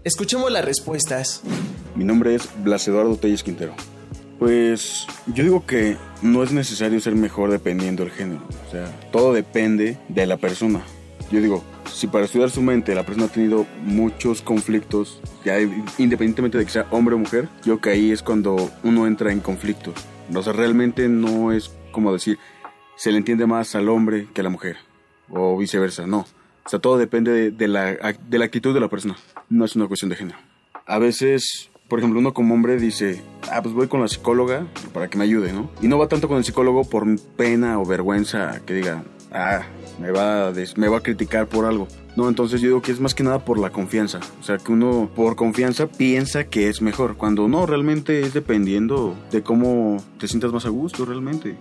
Escuchemos 0.04 0.52
las 0.52 0.64
respuestas. 0.64 1.42
Mi 1.97 2.04
nombre 2.04 2.37
es 2.37 2.49
Blas 2.62 2.87
Eduardo 2.87 3.16
Telles 3.16 3.42
Quintero. 3.42 3.75
Pues 4.38 5.07
yo 5.26 5.42
digo 5.42 5.66
que 5.66 5.97
no 6.23 6.42
es 6.42 6.52
necesario 6.52 7.00
ser 7.00 7.14
mejor 7.14 7.50
dependiendo 7.50 8.04
del 8.04 8.12
género. 8.12 8.42
O 8.66 8.71
sea, 8.71 8.87
todo 9.11 9.33
depende 9.33 9.99
de 10.09 10.26
la 10.26 10.37
persona. 10.37 10.83
Yo 11.30 11.40
digo, 11.40 11.64
si 11.92 12.07
para 12.07 12.25
estudiar 12.25 12.50
su 12.50 12.62
mente 12.62 12.95
la 12.95 13.04
persona 13.04 13.26
ha 13.26 13.33
tenido 13.33 13.66
muchos 13.85 14.40
conflictos, 14.40 15.21
ya 15.45 15.61
independientemente 15.99 16.57
de 16.57 16.64
que 16.64 16.71
sea 16.71 16.87
hombre 16.90 17.14
o 17.14 17.18
mujer, 17.18 17.49
yo 17.64 17.80
que 17.80 17.90
ahí 17.90 18.12
es 18.12 18.23
cuando 18.23 18.71
uno 18.83 19.07
entra 19.07 19.33
en 19.33 19.40
conflicto. 19.40 19.92
O 20.35 20.42
sea, 20.42 20.52
realmente 20.52 21.09
no 21.09 21.52
es 21.52 21.71
como 21.90 22.12
decir, 22.12 22.38
se 22.97 23.11
le 23.12 23.18
entiende 23.18 23.47
más 23.47 23.75
al 23.75 23.88
hombre 23.88 24.28
que 24.33 24.40
a 24.40 24.45
la 24.45 24.50
mujer, 24.50 24.76
o 25.30 25.57
viceversa, 25.59 26.07
no. 26.07 26.26
O 26.64 26.68
sea, 26.68 26.78
todo 26.78 26.99
depende 26.99 27.50
de, 27.50 27.68
la, 27.68 27.95
de 27.95 28.38
la 28.38 28.45
actitud 28.45 28.75
de 28.75 28.80
la 28.80 28.88
persona, 28.88 29.16
no 29.49 29.64
es 29.64 29.75
una 29.75 29.87
cuestión 29.87 30.11
de 30.11 30.16
género. 30.16 30.38
A 30.87 30.99
veces, 30.99 31.71
por 31.88 31.99
ejemplo, 31.99 32.21
uno 32.21 32.35
como 32.35 32.54
hombre 32.54 32.76
dice, 32.76 33.23
ah, 33.50 33.62
pues 33.62 33.75
voy 33.75 33.88
con 33.88 34.00
la 34.00 34.09
psicóloga 34.09 34.66
para 34.92 35.09
que 35.09 35.16
me 35.16 35.25
ayude, 35.25 35.52
¿no? 35.52 35.71
Y 35.80 35.88
no 35.88 35.99
va 35.99 36.07
tanto 36.07 36.28
con 36.28 36.37
el 36.37 36.45
psicólogo 36.45 36.85
por 36.85 37.07
pena 37.37 37.80
o 37.80 37.87
vergüenza 37.87 38.61
que 38.66 38.75
diga, 38.75 39.04
ah, 39.33 39.62
me 39.99 40.11
va, 40.11 40.49
a 40.49 40.52
me 40.76 40.88
va 40.88 40.99
a 40.99 41.00
criticar 41.00 41.47
por 41.47 41.64
algo. 41.64 41.88
No, 42.19 42.29
entonces 42.29 42.61
yo 42.61 42.67
digo 42.67 42.83
que 42.83 42.91
es 42.91 42.99
más 42.99 43.15
que 43.15 43.23
nada 43.23 43.45
por 43.45 43.61
la 43.61 43.71
confianza. 43.71 44.19
O 44.41 44.43
sea, 44.43 44.59
que 44.59 44.73
uno 44.73 45.09
por 45.15 45.37
confianza 45.37 45.87
piensa 45.87 46.43
que 46.43 46.69
es 46.69 46.83
mejor, 46.83 47.17
cuando 47.17 47.47
no, 47.47 47.65
realmente 47.65 48.23
es 48.23 48.35
dependiendo 48.35 49.15
de 49.31 49.45
cómo 49.45 50.03
te 50.19 50.27
sientas 50.27 50.51
más 50.51 50.67
a 50.67 50.71
gusto, 50.71 51.05
realmente. 51.05 51.57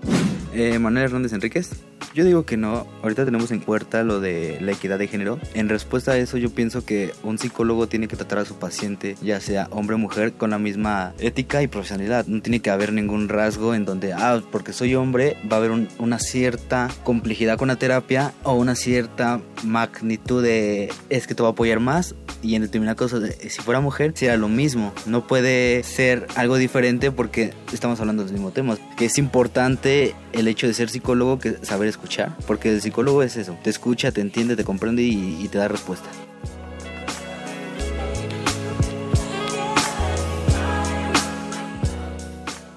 Eh, 0.54 0.80
Manuel 0.80 1.06
Hernández 1.06 1.34
Enríquez. 1.34 1.84
Yo 2.16 2.26
digo 2.26 2.46
que 2.46 2.58
no, 2.58 2.88
ahorita 3.04 3.26
tenemos 3.26 3.52
en 3.52 3.60
puerta 3.60 4.04
lo 4.04 4.20
de 4.20 4.58
la 4.62 4.72
equidad 4.72 4.98
de 4.98 5.08
género. 5.08 5.40
En 5.54 5.70
respuesta 5.70 6.14
a 6.14 6.18
eso 6.18 6.38
yo 6.38 6.50
pienso 6.50 6.84
que 6.84 7.12
un 7.22 7.38
psicólogo 7.38 7.88
tiene 7.88 8.08
que 8.08 8.16
tratar 8.16 8.40
a 8.40 8.46
su 8.46 8.56
paciente, 8.56 9.16
ya 9.22 9.40
sea 9.40 9.68
hombre 9.70 9.94
o 9.96 10.00
mujer, 10.00 10.34
con 10.34 10.50
la 10.50 10.58
misma 10.58 11.14
ética 11.20 11.62
y 11.62 11.68
profesionalidad. 11.68 12.26
No 12.26 12.42
tiene 12.42 12.60
que 12.60 12.72
haber 12.72 12.92
ningún 12.92 13.30
rasgo 13.30 13.76
en 13.76 13.86
donde, 13.86 14.14
ah, 14.14 14.42
porque 14.52 14.74
soy 14.74 14.96
hombre, 14.96 15.38
va 15.52 15.58
a 15.58 15.60
haber 15.60 15.90
una 16.00 16.18
cierta 16.18 16.90
complejidad 17.04 17.60
con 17.60 17.68
la 17.68 17.76
terapia 17.76 18.34
o 18.42 18.54
una 18.54 18.74
cierta 18.74 19.40
magnitud 19.64 20.44
de 20.48 20.90
es 21.10 21.28
que 21.28 21.36
te 21.36 21.44
va 21.44 21.50
a 21.50 21.52
apoyar 21.52 21.80
más 21.80 22.16
y 22.42 22.56
en 22.56 22.62
determinadas 22.62 22.98
cosas, 22.98 23.24
si 23.40 23.62
fuera 23.62 23.82
mujer, 23.82 24.14
sería 24.16 24.38
lo 24.38 24.48
mismo. 24.48 24.94
No 25.06 25.28
puede 25.28 25.84
ser 25.84 26.28
algo 26.36 26.58
diferente 26.58 27.12
porque 27.12 27.54
estamos 27.74 28.00
hablando 28.00 28.24
del 28.24 28.34
mismo 28.34 28.52
tema. 28.52 28.78
Que 28.96 29.06
es 29.06 29.18
importante 29.18 30.16
el 30.34 30.48
hecho 30.48 30.68
de 30.68 30.74
ser 30.74 30.90
psicólogo 30.90 31.40
que 31.40 31.58
saber 31.64 31.88
escuchar, 31.88 32.36
porque 32.46 32.70
el 32.70 32.82
psicólogo 32.82 33.24
es 33.24 33.36
eso, 33.38 33.58
te 33.64 33.70
escucha, 33.70 34.12
te 34.12 34.22
entiende, 34.22 34.56
te 34.56 34.64
comprende 34.64 35.04
y, 35.04 35.38
y 35.42 35.48
te 35.48 35.58
da 35.58 35.68
respuesta. 35.68 36.08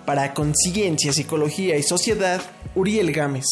Para 0.05 0.35
Conciencia, 0.35 1.13
Psicología 1.13 1.77
y 1.77 1.85
Sociedad, 1.85 2.43
Uriel 2.75 3.13
Gámez. 3.13 3.45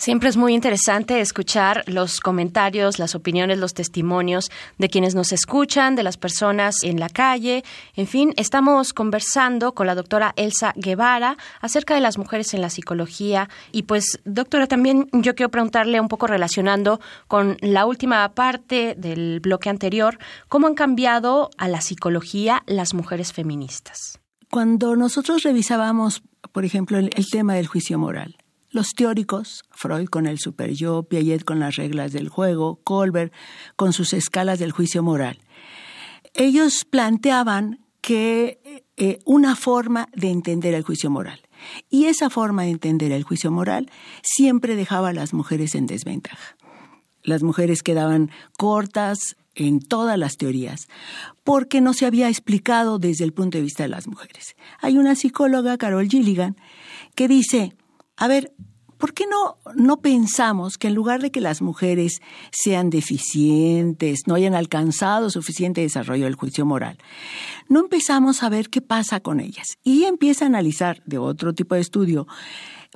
Siempre 0.00 0.28
es 0.28 0.36
muy 0.36 0.54
interesante 0.54 1.20
escuchar 1.20 1.82
los 1.88 2.20
comentarios, 2.20 3.00
las 3.00 3.16
opiniones, 3.16 3.58
los 3.58 3.74
testimonios 3.74 4.48
de 4.78 4.88
quienes 4.88 5.16
nos 5.16 5.32
escuchan, 5.32 5.96
de 5.96 6.04
las 6.04 6.16
personas 6.16 6.84
en 6.84 7.00
la 7.00 7.08
calle. 7.08 7.64
En 7.96 8.06
fin, 8.06 8.32
estamos 8.36 8.92
conversando 8.92 9.74
con 9.74 9.88
la 9.88 9.96
doctora 9.96 10.34
Elsa 10.36 10.72
Guevara 10.76 11.36
acerca 11.60 11.96
de 11.96 12.00
las 12.00 12.16
mujeres 12.16 12.54
en 12.54 12.60
la 12.60 12.70
psicología. 12.70 13.48
Y 13.72 13.82
pues, 13.82 14.20
doctora, 14.24 14.68
también 14.68 15.08
yo 15.12 15.34
quiero 15.34 15.50
preguntarle 15.50 16.00
un 16.00 16.06
poco 16.06 16.28
relacionando 16.28 17.00
con 17.26 17.56
la 17.60 17.84
última 17.84 18.28
parte 18.28 18.94
del 18.96 19.40
bloque 19.40 19.68
anterior, 19.68 20.16
¿cómo 20.48 20.68
han 20.68 20.74
cambiado 20.74 21.50
a 21.58 21.66
la 21.66 21.80
psicología 21.80 22.62
las 22.66 22.94
mujeres 22.94 23.32
feministas? 23.32 24.20
Cuando 24.48 24.94
nosotros 24.94 25.42
revisábamos, 25.42 26.22
por 26.52 26.64
ejemplo, 26.64 26.98
el, 26.98 27.10
el 27.16 27.26
tema 27.26 27.54
del 27.54 27.66
juicio 27.66 27.98
moral, 27.98 28.36
los 28.70 28.90
teóricos, 28.94 29.64
Freud 29.70 30.08
con 30.08 30.26
el 30.26 30.38
superyo, 30.38 31.04
Piaget 31.04 31.44
con 31.44 31.60
las 31.60 31.76
reglas 31.76 32.12
del 32.12 32.28
juego, 32.28 32.80
Colbert 32.84 33.32
con 33.76 33.92
sus 33.92 34.12
escalas 34.12 34.58
del 34.58 34.72
juicio 34.72 35.02
moral, 35.02 35.38
ellos 36.34 36.84
planteaban 36.84 37.80
que 38.00 38.84
eh, 38.96 39.18
una 39.24 39.56
forma 39.56 40.08
de 40.14 40.30
entender 40.30 40.74
el 40.74 40.82
juicio 40.82 41.10
moral. 41.10 41.40
Y 41.90 42.04
esa 42.04 42.30
forma 42.30 42.62
de 42.62 42.70
entender 42.70 43.12
el 43.12 43.24
juicio 43.24 43.50
moral 43.50 43.90
siempre 44.22 44.76
dejaba 44.76 45.08
a 45.08 45.12
las 45.12 45.34
mujeres 45.34 45.74
en 45.74 45.86
desventaja. 45.86 46.56
Las 47.22 47.42
mujeres 47.42 47.82
quedaban 47.82 48.30
cortas 48.56 49.36
en 49.54 49.80
todas 49.80 50.16
las 50.16 50.36
teorías, 50.36 50.88
porque 51.42 51.80
no 51.80 51.92
se 51.92 52.06
había 52.06 52.28
explicado 52.28 52.98
desde 52.98 53.24
el 53.24 53.32
punto 53.32 53.58
de 53.58 53.64
vista 53.64 53.82
de 53.82 53.88
las 53.88 54.06
mujeres. 54.06 54.54
Hay 54.80 54.96
una 54.96 55.16
psicóloga, 55.16 55.76
Carol 55.78 56.08
Gilligan, 56.08 56.56
que 57.16 57.26
dice, 57.26 57.74
a 58.18 58.26
ver, 58.26 58.52
¿por 58.98 59.14
qué 59.14 59.26
no, 59.26 59.58
no 59.76 60.00
pensamos 60.00 60.76
que 60.76 60.88
en 60.88 60.94
lugar 60.94 61.22
de 61.22 61.30
que 61.30 61.40
las 61.40 61.62
mujeres 61.62 62.20
sean 62.50 62.90
deficientes, 62.90 64.22
no 64.26 64.34
hayan 64.34 64.54
alcanzado 64.54 65.30
suficiente 65.30 65.80
desarrollo 65.80 66.24
del 66.24 66.34
juicio 66.34 66.66
moral, 66.66 66.98
no 67.68 67.80
empezamos 67.80 68.42
a 68.42 68.48
ver 68.48 68.68
qué 68.68 68.80
pasa 68.80 69.20
con 69.20 69.38
ellas? 69.38 69.78
Y 69.84 70.04
empieza 70.04 70.44
a 70.44 70.48
analizar 70.48 71.00
de 71.06 71.18
otro 71.18 71.54
tipo 71.54 71.76
de 71.76 71.80
estudio 71.80 72.26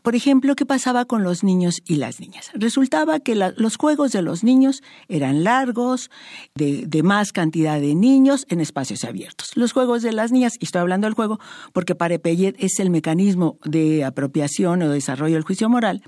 por 0.02 0.16
ejemplo, 0.16 0.56
¿qué 0.56 0.66
pasaba 0.66 1.04
con 1.04 1.22
los 1.22 1.44
niños 1.44 1.82
y 1.87 1.96
las 1.96 2.18
niñas? 2.18 2.50
Resultaba 2.54 3.20
que 3.20 3.34
los 3.34 3.76
juegos 3.76 4.12
de 4.12 4.22
los 4.22 4.42
niños 4.42 4.82
eran 5.08 5.44
largos, 5.44 6.11
de, 6.54 7.02
más 7.02 7.32
cantidad 7.32 7.80
de 7.80 7.94
niños 7.94 8.46
en 8.49 8.61
espacios 8.61 9.04
abiertos. 9.04 9.56
Los 9.56 9.72
juegos 9.72 10.02
de 10.02 10.12
las 10.12 10.32
niñas, 10.32 10.54
y 10.58 10.64
estoy 10.64 10.80
hablando 10.80 11.06
del 11.06 11.14
juego 11.14 11.38
porque 11.72 11.94
para 11.94 12.12
es 12.22 12.78
el 12.80 12.90
mecanismo 12.90 13.58
de 13.64 14.04
apropiación 14.04 14.82
o 14.82 14.90
desarrollo 14.90 15.34
del 15.34 15.44
juicio 15.44 15.68
moral. 15.68 16.02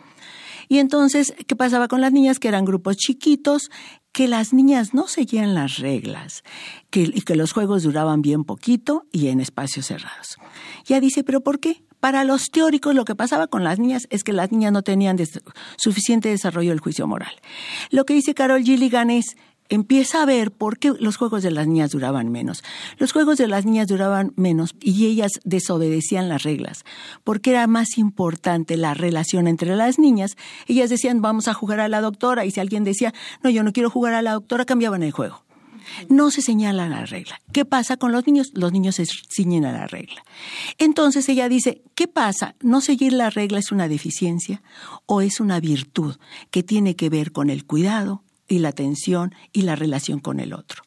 Y 0.69 0.79
entonces, 0.79 1.35
¿qué 1.47 1.57
pasaba 1.57 1.89
con 1.89 2.01
las 2.01 2.13
niñas? 2.13 2.39
Que 2.39 2.49
eran 2.49 2.65
grupos 2.65 2.97
chiquitos, 2.97 3.71
que 4.13 4.29
las 4.29 4.53
niñas 4.53 4.95
no 4.95 5.09
seguían 5.09 5.55
las 5.55 5.79
reglas 5.79 6.43
y 6.93 7.23
que 7.23 7.37
los 7.37 7.53
juegos 7.53 7.83
duraban 7.83 8.23
bien 8.23 8.45
poquito 8.45 9.07
y 9.13 9.29
en 9.29 9.41
espacios 9.41 9.87
cerrados. 9.87 10.37
Ya 10.85 11.01
dice, 11.01 11.25
¿pero 11.25 11.43
por 11.43 11.59
qué? 11.59 11.85
Para 12.05 12.25
los 12.25 12.51
teóricos 12.51 12.95
lo 12.95 13.07
que 13.07 13.15
pasaba 13.15 13.47
con 13.47 13.65
las 13.65 13.79
niñas 13.79 14.07
es 14.11 14.25
que 14.25 14.35
las 14.35 14.53
niñas 14.53 14.73
no 14.73 14.83
tenían 14.83 15.17
suficiente 15.79 16.29
desarrollo 16.29 16.69
del 16.69 16.81
juicio 16.81 17.07
moral. 17.07 17.33
Lo 17.89 18.05
que 18.05 18.13
dice 18.13 18.35
Carol 18.35 18.63
Gilligan 18.63 19.09
es, 19.09 19.39
empieza 19.71 20.21
a 20.21 20.27
ver 20.27 20.53
por 20.53 20.79
qué 20.79 20.93
los 21.01 21.17
juegos 21.17 21.43
de 21.43 21.51
las 21.51 21.67
niñas 21.67 21.93
duraban 21.93 22.31
menos. 22.31 22.63
Los 22.99 23.13
juegos 23.13 23.39
de 23.39 23.49
las 23.49 23.65
niñas 23.65 23.89
duraban 23.89 24.35
menos 24.37 24.75
y 24.83 25.07
ellas 25.07 25.41
desobedecían 25.45 26.29
las 26.29 26.43
reglas, 26.43 26.85
porque 27.25 27.53
era 27.53 27.67
más 27.67 27.97
importante 27.97 28.77
la 28.77 28.93
relación 28.93 29.49
entre 29.49 29.75
las 29.75 29.99
niñas. 29.99 30.37
Ellas 30.67 30.91
decían, 30.91 31.23
vamos 31.23 31.49
a 31.49 31.55
jugar 31.55 31.81
a 31.81 31.89
la 31.89 32.03
doctora, 32.03 32.45
y 32.45 32.51
si 32.51 32.61
alguien 32.61 32.85
decía, 32.85 33.15
no, 33.43 33.49
yo 33.49 33.63
no 33.63 33.73
quiero 33.73 33.89
jugar 33.89 34.13
a 34.13 34.21
la 34.21 34.35
doctora, 34.35 34.67
cambiaban 34.67 35.03
el 35.05 35.13
juego. 35.13 35.43
No 36.09 36.31
se 36.31 36.43
señala 36.43 36.89
la 36.89 37.07
regla. 37.07 37.41
¿Qué 37.53 37.65
pasa 37.65 37.97
con 37.97 38.13
los 38.13 38.27
niños? 38.27 38.51
Los 38.55 38.73
niños 38.73 38.97
se 38.97 39.07
ciñen 39.07 39.65
a 39.65 39.73
la 39.73 39.87
regla. 39.87 40.25
Entonces 40.79 41.29
ella 41.29 41.49
dice, 41.49 41.83
¿qué 41.95 42.09
pasa? 42.09 42.55
¿No 42.61 42.81
seguir 42.81 43.13
la 43.13 43.31
regla 43.31 43.59
es 43.59 43.73
una 43.73 43.89
deficiencia 43.89 44.63
o 45.07 45.21
es 45.21 45.41
una 45.41 45.61
virtud 45.61 46.17
que 46.51 46.63
tiene 46.63 46.97
que 46.97 47.09
ver 47.09 47.33
con 47.33 47.51
el 47.51 47.65
cuidado, 47.65 48.23
y 48.49 48.59
la 48.59 48.69
atención 48.69 49.35
y 49.53 49.63
la 49.63 49.75
relación 49.75 50.21
con 50.21 50.39
el 50.39 50.53
otro. 50.53 50.83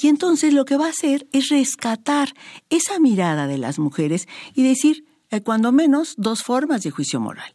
Y 0.00 0.08
entonces 0.08 0.54
lo 0.54 0.64
que 0.64 0.76
va 0.76 0.86
a 0.86 0.90
hacer 0.90 1.26
es 1.32 1.48
rescatar 1.50 2.32
esa 2.70 2.98
mirada 2.98 3.46
de 3.46 3.58
las 3.58 3.78
mujeres 3.78 4.26
y 4.54 4.62
decir, 4.62 5.04
eh, 5.30 5.42
cuando 5.42 5.72
menos, 5.72 6.14
dos 6.16 6.42
formas 6.42 6.82
de 6.82 6.90
juicio 6.90 7.20
moral 7.20 7.52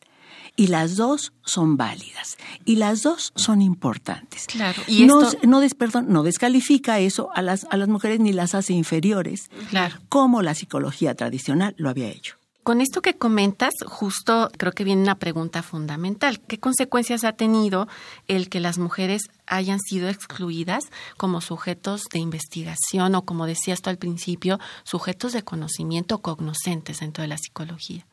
y 0.60 0.68
las 0.68 0.98
dos 0.98 1.32
son 1.46 1.78
válidas 1.78 2.38
y 2.66 2.75
las 2.75 3.01
dos 3.01 3.32
son 3.34 3.62
importantes. 3.62 4.46
Claro. 4.46 4.82
Y 4.88 5.06
no, 5.06 5.22
no, 5.48 5.62
perdón, 5.78 6.08
no 6.10 6.22
descalifica 6.22 7.00
eso 7.00 7.30
a 7.34 7.42
las, 7.42 7.66
a 7.70 7.78
las 7.78 7.88
mujeres 7.88 8.20
ni 8.20 8.34
las 8.34 8.56
hace 8.56 8.74
inferiores, 8.74 9.50
claro. 9.70 9.96
como 10.10 10.42
la 10.42 10.54
psicología 10.54 11.16
tradicional 11.16 11.75
lo 11.78 11.89
había 11.89 12.10
hecho. 12.10 12.36
Con 12.63 12.82
esto 12.82 13.01
que 13.01 13.16
comentas, 13.16 13.74
justo 13.86 14.51
creo 14.58 14.74
que 14.74 14.84
viene 14.84 15.01
una 15.01 15.16
pregunta 15.16 15.63
fundamental. 15.63 16.42
¿Qué 16.42 16.60
consecuencias 16.60 17.24
ha 17.24 17.32
tenido 17.32 17.88
el 18.28 18.50
que 18.50 18.60
las 18.60 18.80
mujeres 18.80 19.30
hayan 19.48 19.80
sido 19.80 20.10
excluidas 20.10 20.84
como 21.16 21.39
sujetos 21.39 22.01
de 22.12 22.20
investigación 22.20 23.16
o, 23.16 23.22
como 23.22 23.46
decías 23.46 23.82
tú 23.82 23.92
al 23.92 23.98
principio, 23.98 24.60
sujetos 24.84 25.32
de 25.32 25.44
conocimiento 25.44 26.18
cognoscentes 26.18 27.00
dentro 27.00 27.22
de 27.22 27.30
la 27.30 27.38
psicología? 27.38 28.06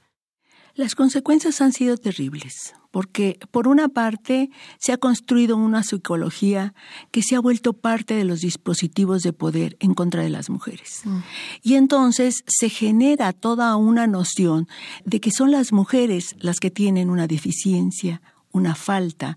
Las 0.77 0.95
consecuencias 0.95 1.63
han 1.63 1.73
sido 1.73 1.97
terribles, 1.97 2.75
porque 2.91 3.39
por 3.51 3.67
una 3.67 3.89
parte 3.89 4.51
se 4.79 4.93
ha 4.93 4.99
construido 4.99 5.57
una 5.57 5.83
psicología 5.83 6.75
que 7.11 7.23
se 7.23 7.35
ha 7.35 7.41
vuelto 7.41 7.73
parte 7.73 8.13
de 8.13 8.25
los 8.25 8.43
dispositivos 8.43 9.23
de 9.23 9.33
poder 9.33 9.79
en 9.81 9.95
contra 9.95 10.23
de 10.23 10.29
las 10.29 10.51
mujeres. 10.51 11.01
Mm. 11.05 11.19
Y 11.63 11.75
entonces 11.77 12.45
se 12.47 12.69
genera 12.69 13.33
toda 13.33 13.75
una 13.77 14.07
noción 14.07 14.69
de 15.07 15.19
que 15.19 15.31
son 15.31 15.51
las 15.51 15.73
mujeres 15.73 16.37
las 16.41 16.61
que 16.61 16.71
tienen 16.71 17.09
una 17.09 17.27
deficiencia, 17.27 18.21
una 18.57 18.75
falta, 18.75 19.37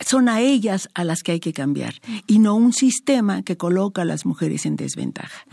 son 0.00 0.28
a 0.28 0.40
ellas 0.40 0.88
a 0.94 1.04
las 1.04 1.22
que 1.22 1.32
hay 1.32 1.40
que 1.40 1.52
cambiar 1.52 1.94
y 2.26 2.38
no 2.38 2.54
un 2.54 2.72
sistema 2.72 3.42
que 3.42 3.56
coloca 3.56 4.02
a 4.02 4.04
las 4.04 4.24
mujeres 4.26 4.64
en 4.64 4.76
desventaja. 4.76 5.44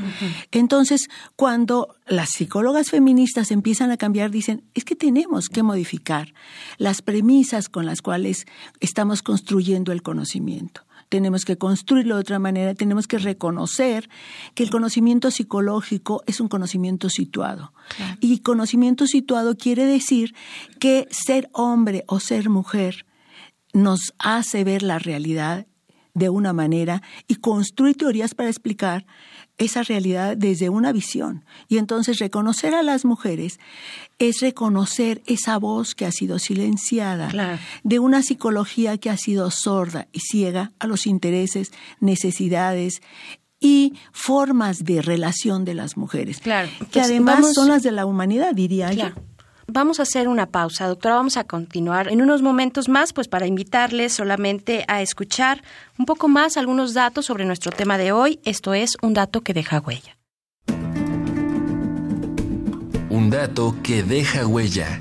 Entonces, 0.51 1.07
cuando 1.35 1.95
las 2.07 2.29
psicólogas 2.29 2.91
feministas 2.91 3.51
empiezan 3.51 3.91
a 3.91 3.97
cambiar, 3.97 4.31
dicen, 4.31 4.63
es 4.73 4.85
que 4.85 4.95
tenemos 4.95 5.49
que 5.49 5.63
modificar 5.63 6.33
las 6.77 7.01
premisas 7.01 7.69
con 7.69 7.85
las 7.85 8.01
cuales 8.01 8.45
estamos 8.79 9.23
construyendo 9.23 9.91
el 9.91 10.03
conocimiento 10.03 10.84
tenemos 11.09 11.45
que 11.45 11.57
construirlo 11.57 12.15
de 12.15 12.21
otra 12.21 12.39
manera, 12.39 12.73
tenemos 12.73 13.07
que 13.07 13.17
reconocer 13.17 14.09
que 14.53 14.63
el 14.63 14.69
conocimiento 14.69 15.31
psicológico 15.31 16.23
es 16.25 16.39
un 16.39 16.47
conocimiento 16.47 17.09
situado. 17.09 17.73
Y 18.19 18.39
conocimiento 18.39 19.07
situado 19.07 19.55
quiere 19.55 19.85
decir 19.85 20.35
que 20.79 21.07
ser 21.11 21.49
hombre 21.53 22.03
o 22.07 22.19
ser 22.19 22.49
mujer 22.49 23.05
nos 23.73 24.13
hace 24.19 24.63
ver 24.63 24.83
la 24.83 24.99
realidad 24.99 25.67
de 26.13 26.29
una 26.29 26.53
manera 26.53 27.03
y 27.27 27.35
construir 27.35 27.97
teorías 27.97 28.33
para 28.33 28.49
explicar 28.49 29.05
esa 29.57 29.83
realidad 29.83 30.35
desde 30.35 30.69
una 30.69 30.91
visión. 30.91 31.45
Y 31.67 31.77
entonces 31.77 32.19
reconocer 32.19 32.75
a 32.75 32.83
las 32.83 33.05
mujeres 33.05 33.59
es 34.19 34.41
reconocer 34.41 35.21
esa 35.25 35.57
voz 35.57 35.95
que 35.95 36.05
ha 36.05 36.11
sido 36.11 36.39
silenciada, 36.39 37.59
de 37.83 37.99
una 37.99 38.21
psicología 38.21 38.97
que 38.97 39.09
ha 39.09 39.17
sido 39.17 39.51
sorda 39.51 40.07
y 40.11 40.19
ciega 40.19 40.71
a 40.79 40.87
los 40.87 41.07
intereses, 41.07 41.71
necesidades 41.99 43.01
y 43.59 43.93
formas 44.11 44.83
de 44.83 45.01
relación 45.01 45.65
de 45.65 45.73
las 45.73 45.97
mujeres, 45.97 46.39
claro. 46.39 46.69
que 46.91 47.01
además 47.01 47.53
son 47.53 47.69
las 47.69 47.83
de 47.83 47.91
la 47.91 48.05
humanidad, 48.05 48.53
diría 48.53 48.91
yo. 48.93 49.07
Vamos 49.67 49.99
a 49.99 50.03
hacer 50.03 50.27
una 50.27 50.45
pausa, 50.45 50.87
doctora. 50.87 51.15
Vamos 51.15 51.37
a 51.37 51.43
continuar 51.43 52.07
en 52.07 52.21
unos 52.21 52.41
momentos 52.41 52.87
más, 52.87 53.13
pues 53.13 53.27
para 53.27 53.47
invitarles 53.47 54.13
solamente 54.13 54.85
a 54.87 55.01
escuchar 55.01 55.63
un 55.97 56.05
poco 56.05 56.27
más 56.27 56.57
algunos 56.57 56.93
datos 56.93 57.25
sobre 57.25 57.45
nuestro 57.45 57.71
tema 57.71 57.97
de 57.97 58.11
hoy. 58.11 58.39
Esto 58.43 58.73
es 58.73 58.95
un 59.01 59.13
dato 59.13 59.41
que 59.41 59.53
deja 59.53 59.79
huella. 59.79 60.17
Un 63.09 63.29
dato 63.29 63.75
que 63.81 64.03
deja 64.03 64.45
huella. 64.45 64.99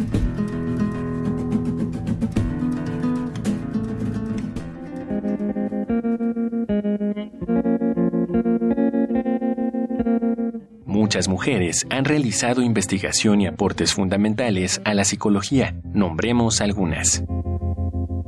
Muchas 11.14 11.28
mujeres 11.28 11.86
han 11.90 12.04
realizado 12.04 12.60
investigación 12.60 13.40
y 13.40 13.46
aportes 13.46 13.94
fundamentales 13.94 14.80
a 14.84 14.94
la 14.94 15.04
psicología. 15.04 15.76
Nombremos 15.92 16.60
algunas. 16.60 17.22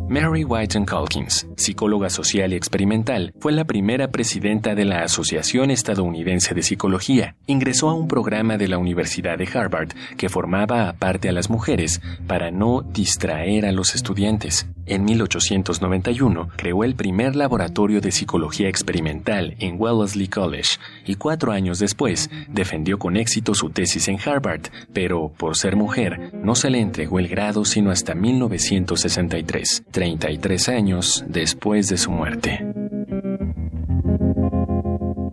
Mary 0.08 0.44
White 0.44 0.84
Calkins, 0.86 1.48
psicóloga 1.56 2.10
social 2.10 2.52
y 2.52 2.56
experimental, 2.56 3.34
fue 3.40 3.50
la 3.50 3.64
primera 3.64 4.12
presidenta 4.12 4.76
de 4.76 4.84
la 4.84 5.02
Asociación 5.02 5.72
Estadounidense 5.72 6.54
de 6.54 6.62
Psicología. 6.62 7.34
Ingresó 7.48 7.88
a 7.88 7.94
un 7.94 8.06
programa 8.06 8.56
de 8.56 8.68
la 8.68 8.78
Universidad 8.78 9.36
de 9.36 9.48
Harvard 9.52 9.88
que 10.16 10.28
formaba 10.28 10.88
aparte 10.88 11.28
a 11.28 11.32
las 11.32 11.50
mujeres 11.50 12.00
para 12.28 12.52
no 12.52 12.82
distraer 12.82 13.66
a 13.66 13.72
los 13.72 13.96
estudiantes. 13.96 14.68
En 14.86 15.04
1891 15.04 16.50
creó 16.56 16.84
el 16.84 16.94
primer 16.94 17.34
laboratorio 17.34 18.00
de 18.00 18.12
psicología 18.12 18.68
experimental 18.68 19.56
en 19.58 19.74
Wellesley 19.76 20.28
College 20.28 20.78
y 21.04 21.16
cuatro 21.16 21.50
años 21.50 21.80
después 21.80 22.30
defendió 22.48 22.96
con 23.00 23.16
éxito 23.16 23.56
su 23.56 23.70
tesis 23.70 24.06
en 24.06 24.20
Harvard, 24.24 24.68
pero 24.92 25.32
por 25.36 25.56
ser 25.56 25.74
mujer 25.74 26.30
no 26.32 26.54
se 26.54 26.70
le 26.70 26.80
entregó 26.80 27.18
el 27.18 27.26
grado 27.26 27.64
sino 27.64 27.90
hasta 27.90 28.14
1963. 28.14 29.82
33 29.96 30.68
años 30.68 31.24
después 31.26 31.88
de 31.88 31.96
su 31.96 32.10
muerte. 32.10 32.62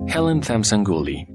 Helen 0.08 0.39
Thompson 0.39 0.86
Gooley, 0.86 1.28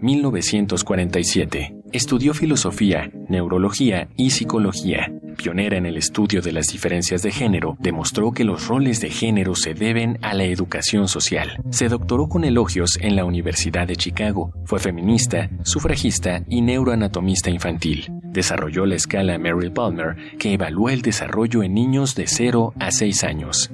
1874-1947. 0.00 1.82
Estudió 1.92 2.34
filosofía, 2.34 3.10
neurología 3.28 4.08
y 4.16 4.30
psicología. 4.30 5.10
Pionera 5.38 5.76
en 5.78 5.86
el 5.86 5.96
estudio 5.96 6.42
de 6.42 6.52
las 6.52 6.66
diferencias 6.66 7.22
de 7.22 7.30
género, 7.30 7.76
demostró 7.78 8.32
que 8.32 8.44
los 8.44 8.66
roles 8.66 9.00
de 9.00 9.08
género 9.08 9.54
se 9.54 9.72
deben 9.72 10.18
a 10.20 10.34
la 10.34 10.44
educación 10.44 11.08
social. 11.08 11.62
Se 11.70 11.88
doctoró 11.88 12.28
con 12.28 12.44
elogios 12.44 12.98
en 13.00 13.16
la 13.16 13.24
Universidad 13.24 13.86
de 13.86 13.96
Chicago. 13.96 14.52
Fue 14.64 14.80
feminista, 14.80 15.48
sufragista 15.62 16.42
y 16.48 16.60
neuroanatomista 16.60 17.50
infantil. 17.50 18.06
Desarrolló 18.24 18.84
la 18.84 18.96
escala 18.96 19.38
Merrill 19.38 19.72
Palmer, 19.72 20.16
que 20.38 20.52
evalúa 20.52 20.92
el 20.92 21.02
desarrollo 21.02 21.62
en 21.62 21.72
niños 21.72 22.14
de 22.14 22.26
0 22.26 22.74
a 22.78 22.90
6 22.90 23.24
años. 23.24 23.70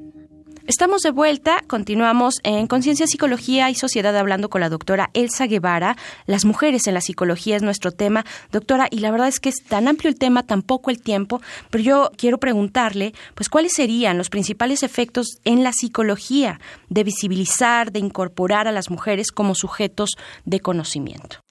Estamos 0.67 1.03
de 1.03 1.11
vuelta, 1.11 1.63
continuamos 1.67 2.39
en 2.41 2.65
Conciencia, 2.65 3.05
Psicología 3.05 3.69
y 3.69 3.75
Sociedad 3.75 4.17
hablando 4.17 4.49
con 4.49 4.61
la 4.61 4.69
doctora 4.69 5.11
Elsa 5.13 5.45
Guevara. 5.45 5.95
Las 6.25 6.43
mujeres 6.43 6.87
en 6.87 6.95
la 6.95 7.01
psicología 7.01 7.55
es 7.55 7.61
nuestro 7.61 7.91
tema. 7.91 8.25
Doctora, 8.51 8.87
y 8.89 8.97
la 8.97 9.11
verdad 9.11 9.27
es 9.27 9.39
que 9.39 9.49
es 9.49 9.63
tan 9.63 9.87
amplio 9.87 10.09
el 10.09 10.17
tema, 10.17 10.41
tan 10.41 10.63
poco 10.63 10.89
el 10.89 11.03
tiempo, 11.03 11.39
pero 11.69 11.83
yo 11.83 12.11
quiero 12.17 12.39
preguntarle, 12.39 13.13
pues, 13.35 13.47
¿cuáles 13.47 13.73
serían 13.73 14.17
los 14.17 14.31
principales 14.31 14.81
efectos 14.81 15.37
en 15.43 15.63
la 15.63 15.71
psicología 15.71 16.59
de 16.89 17.03
visibilizar, 17.03 17.91
de 17.91 17.99
incorporar 17.99 18.67
a 18.67 18.71
las 18.71 18.89
mujeres 18.89 19.31
como 19.31 19.53
sujetos 19.53 20.17
de 20.45 20.61
conocimiento? 20.61 21.43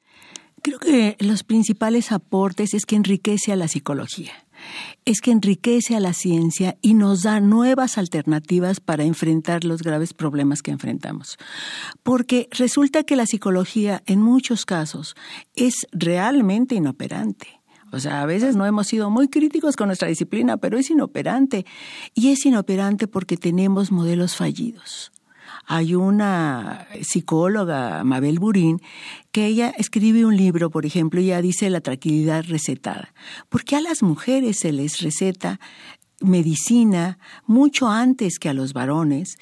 Creo 0.61 0.81
que 0.81 1.17
los 1.21 1.45
principales 1.45 2.11
aportes 2.11 2.75
es 2.75 2.85
que 2.85 2.97
enriquece 2.97 3.53
a 3.53 3.57
la 3.57 3.69
psicología 3.69 4.33
es 5.05 5.21
que 5.21 5.31
enriquece 5.31 5.97
a 5.97 6.01
la 6.01 6.13
ciencia 6.13 6.77
y 6.83 6.95
nos 6.95 7.23
da 7.23 7.41
nuevas 7.41 7.99
alternativas 7.99 8.81
para 8.81 9.05
enfrentar 9.05 9.65
los 9.65 9.83
graves 9.83 10.15
problemas 10.15 10.63
que 10.63 10.71
enfrentamos. 10.71 11.39
Porque 12.03 12.49
resulta 12.51 13.05
que 13.05 13.17
la 13.17 13.27
psicología 13.27 14.03
en 14.07 14.21
muchos 14.21 14.67
casos 14.67 15.15
es 15.55 15.87
realmente 15.93 16.75
inoperante. 16.75 17.61
O 17.95 18.01
sea, 18.01 18.23
a 18.23 18.27
veces 18.27 18.57
no 18.57 18.67
hemos 18.67 18.89
sido 18.89 19.09
muy 19.09 19.29
críticos 19.29 19.77
con 19.77 19.87
nuestra 19.87 20.09
disciplina, 20.09 20.57
pero 20.57 20.79
es 20.79 20.91
inoperante. 20.91 21.65
Y 22.13 22.33
es 22.33 22.45
inoperante 22.45 23.07
porque 23.07 23.37
tenemos 23.37 23.93
modelos 23.93 24.35
fallidos. 24.35 25.13
Hay 25.67 25.95
una 25.95 26.87
psicóloga, 27.03 28.05
Mabel 28.05 28.39
Burín, 28.39 28.81
que 29.33 29.47
ella 29.47 29.73
escribe 29.77 30.25
un 30.25 30.37
libro, 30.37 30.71
por 30.71 30.87
ejemplo, 30.87 31.21
y 31.21 31.27
ella 31.27 31.43
dice 31.43 31.71
la 31.71 31.81
tranquilidad 31.81 32.45
recetada. 32.47 33.15
¿Por 33.49 33.65
qué 33.65 33.77
a 33.77 33.81
las 33.81 34.03
mujeres 34.03 34.59
se 34.59 34.73
les 34.73 35.01
receta 35.01 35.61
medicina 36.25 37.19
mucho 37.47 37.89
antes 37.89 38.39
que 38.39 38.49
a 38.49 38.55
los 38.55 38.73
varones, 38.73 39.37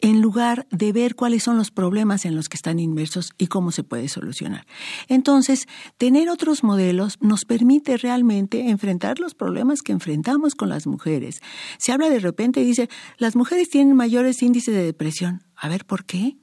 en 0.00 0.20
lugar 0.20 0.66
de 0.70 0.92
ver 0.92 1.14
cuáles 1.14 1.42
son 1.42 1.56
los 1.56 1.70
problemas 1.70 2.24
en 2.24 2.36
los 2.36 2.48
que 2.48 2.56
están 2.56 2.78
inmersos 2.78 3.32
y 3.38 3.48
cómo 3.48 3.72
se 3.72 3.84
puede 3.84 4.08
solucionar. 4.08 4.66
Entonces, 5.08 5.66
tener 5.96 6.28
otros 6.28 6.62
modelos 6.62 7.18
nos 7.20 7.44
permite 7.44 7.96
realmente 7.96 8.68
enfrentar 8.68 9.18
los 9.18 9.34
problemas 9.34 9.82
que 9.82 9.92
enfrentamos 9.92 10.54
con 10.54 10.68
las 10.68 10.86
mujeres. 10.86 11.40
Se 11.78 11.92
habla 11.92 12.10
de 12.10 12.20
repente 12.20 12.60
y 12.60 12.64
dice, 12.64 12.88
las 13.16 13.34
mujeres 13.34 13.70
tienen 13.70 13.96
mayores 13.96 14.42
índices 14.42 14.74
de 14.74 14.84
depresión. 14.84 15.42
A 15.56 15.68
ver, 15.68 15.84
¿por 15.84 16.04
qué? 16.04 16.36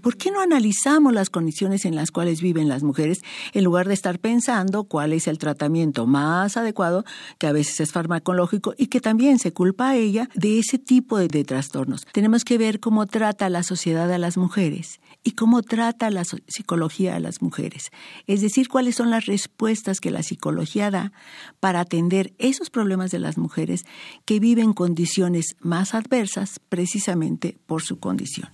¿Por 0.00 0.16
qué 0.16 0.30
no 0.30 0.40
analizamos 0.40 1.12
las 1.12 1.30
condiciones 1.30 1.84
en 1.84 1.94
las 1.94 2.10
cuales 2.10 2.40
viven 2.40 2.68
las 2.68 2.82
mujeres 2.82 3.22
en 3.52 3.64
lugar 3.64 3.88
de 3.88 3.94
estar 3.94 4.18
pensando 4.18 4.84
cuál 4.84 5.12
es 5.12 5.26
el 5.26 5.38
tratamiento 5.38 6.06
más 6.06 6.56
adecuado, 6.56 7.04
que 7.38 7.46
a 7.46 7.52
veces 7.52 7.80
es 7.80 7.92
farmacológico 7.92 8.74
y 8.76 8.86
que 8.86 9.00
también 9.00 9.38
se 9.38 9.52
culpa 9.52 9.90
a 9.90 9.96
ella 9.96 10.28
de 10.34 10.58
ese 10.58 10.78
tipo 10.78 11.18
de, 11.18 11.28
trastornos? 11.44 12.06
Tenemos 12.12 12.44
que 12.44 12.58
ver 12.58 12.80
cómo 12.80 13.06
trata 13.06 13.48
la 13.48 13.62
sociedad 13.62 14.10
a 14.12 14.18
las 14.18 14.36
mujeres 14.36 15.00
y 15.22 15.32
cómo 15.32 15.62
trata 15.62 16.10
la 16.10 16.24
psicología 16.24 17.16
a 17.16 17.20
las 17.20 17.42
mujeres. 17.42 17.90
Es 18.26 18.40
decir, 18.40 18.68
cuáles 18.68 18.96
son 18.96 19.10
las 19.10 19.26
respuestas 19.26 20.00
que 20.00 20.10
la 20.10 20.22
psicología 20.22 20.90
da 20.90 21.12
para 21.60 21.80
atender 21.80 22.32
esos 22.38 22.70
problemas 22.70 23.10
de 23.10 23.18
las 23.18 23.36
mujeres 23.36 23.84
que 24.24 24.40
viven 24.40 24.72
condiciones 24.72 25.56
más 25.60 25.94
adversas 25.94 26.60
precisamente 26.68 27.58
por 27.66 27.82
su 27.82 27.98
condición. 27.98 28.48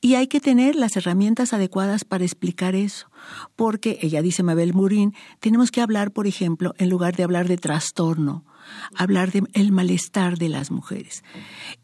Y 0.00 0.14
hay 0.14 0.28
que 0.28 0.40
tener 0.40 0.76
las 0.76 0.96
herramientas 0.96 1.52
adecuadas 1.52 2.04
para 2.04 2.24
explicar 2.24 2.76
eso, 2.76 3.10
porque 3.56 3.98
ella 4.00 4.22
dice 4.22 4.44
Mabel 4.44 4.74
Murín, 4.74 5.14
tenemos 5.40 5.72
que 5.72 5.80
hablar, 5.80 6.12
por 6.12 6.28
ejemplo, 6.28 6.74
en 6.78 6.88
lugar 6.88 7.16
de 7.16 7.24
hablar 7.24 7.48
de 7.48 7.56
trastorno, 7.56 8.44
hablar 8.94 9.32
del 9.32 9.48
el 9.52 9.72
malestar 9.72 10.38
de 10.38 10.48
las 10.48 10.70
mujeres. 10.70 11.22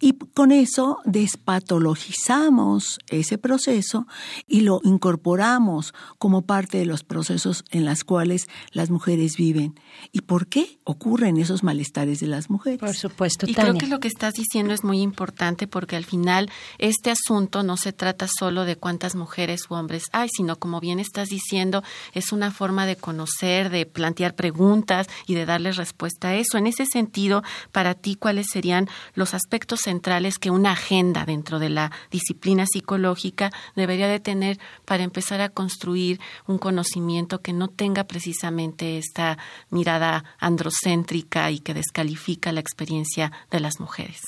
Y 0.01 0.13
con 0.35 0.53
eso 0.53 0.99
despatologizamos 1.05 2.99
ese 3.09 3.39
proceso 3.39 4.07
y 4.47 4.61
lo 4.61 4.81
incorporamos 4.85 5.95
como 6.19 6.43
parte 6.43 6.79
de 6.79 6.87
los 6.87 7.05
procesos 7.05 7.65
en 7.71 7.85
los 7.85 8.05
cuales 8.05 8.49
las 8.73 8.91
mujeres 8.91 9.37
viven. 9.37 9.79
¿Y 10.13 10.23
por 10.23 10.47
qué 10.47 10.79
ocurren 10.85 11.37
esos 11.37 11.63
malestares 11.63 12.21
de 12.21 12.27
las 12.27 12.51
mujeres? 12.51 12.81
Por 12.81 12.95
supuesto. 12.95 13.47
Y 13.49 13.55
creo 13.55 13.75
que 13.75 13.87
lo 13.87 14.01
que 14.01 14.09
estás 14.09 14.35
diciendo 14.35 14.75
es 14.75 14.85
muy 14.85 15.01
importante 15.01 15.67
porque 15.67 15.97
al 15.97 16.05
final 16.05 16.51
este 16.79 17.11
asunto 17.11 17.63
no 17.63 17.77
se 17.77 17.93
trata 17.93 18.27
solo 18.29 18.65
de 18.65 18.77
cuántas 18.77 19.15
mujeres 19.15 19.63
u 19.71 19.75
hombres 19.75 20.05
hay, 20.13 20.29
sino 20.35 20.57
como 20.57 20.81
bien 20.81 20.99
estás 20.99 21.29
diciendo, 21.29 21.83
es 22.13 22.33
una 22.33 22.51
forma 22.51 22.87
de 22.87 22.97
conocer, 22.97 23.71
de 23.71 23.87
plantear 23.87 24.35
preguntas 24.35 25.07
y 25.27 25.35
de 25.35 25.47
darles 25.47 25.77
respuesta 25.77 26.29
a 26.29 26.35
eso. 26.37 26.59
En 26.59 26.67
ese 26.75 26.87
sentido, 26.87 27.43
para 27.73 27.95
ti, 27.95 28.17
¿cuáles 28.17 28.49
serían 28.51 28.89
los 29.15 29.35
aspectos 29.35 29.81
centrales 29.81 30.39
que 30.39 30.51
una 30.51 30.73
agenda 30.73 31.25
dentro 31.25 31.59
de 31.59 31.71
la 31.71 31.93
disciplina 32.11 32.67
psicológica 32.67 33.51
debería 33.77 34.09
de 34.09 34.21
tener 34.21 34.59
para 34.85 35.05
empezar 35.05 35.41
a 35.41 35.49
construir 35.49 36.21
un 36.47 36.59
conocimiento 36.59 37.41
que 37.41 37.53
no 37.53 37.69
tenga 37.69 38.05
precisamente 38.05 38.99
esta 38.99 39.39
mirada 39.71 40.25
androcéntrica 40.39 41.51
y 41.51 41.61
que 41.61 41.75
descalifica 41.75 42.53
la 42.53 42.61
experiencia 42.61 43.33
de 43.51 43.61
las 43.61 43.81
mujeres? 43.81 44.21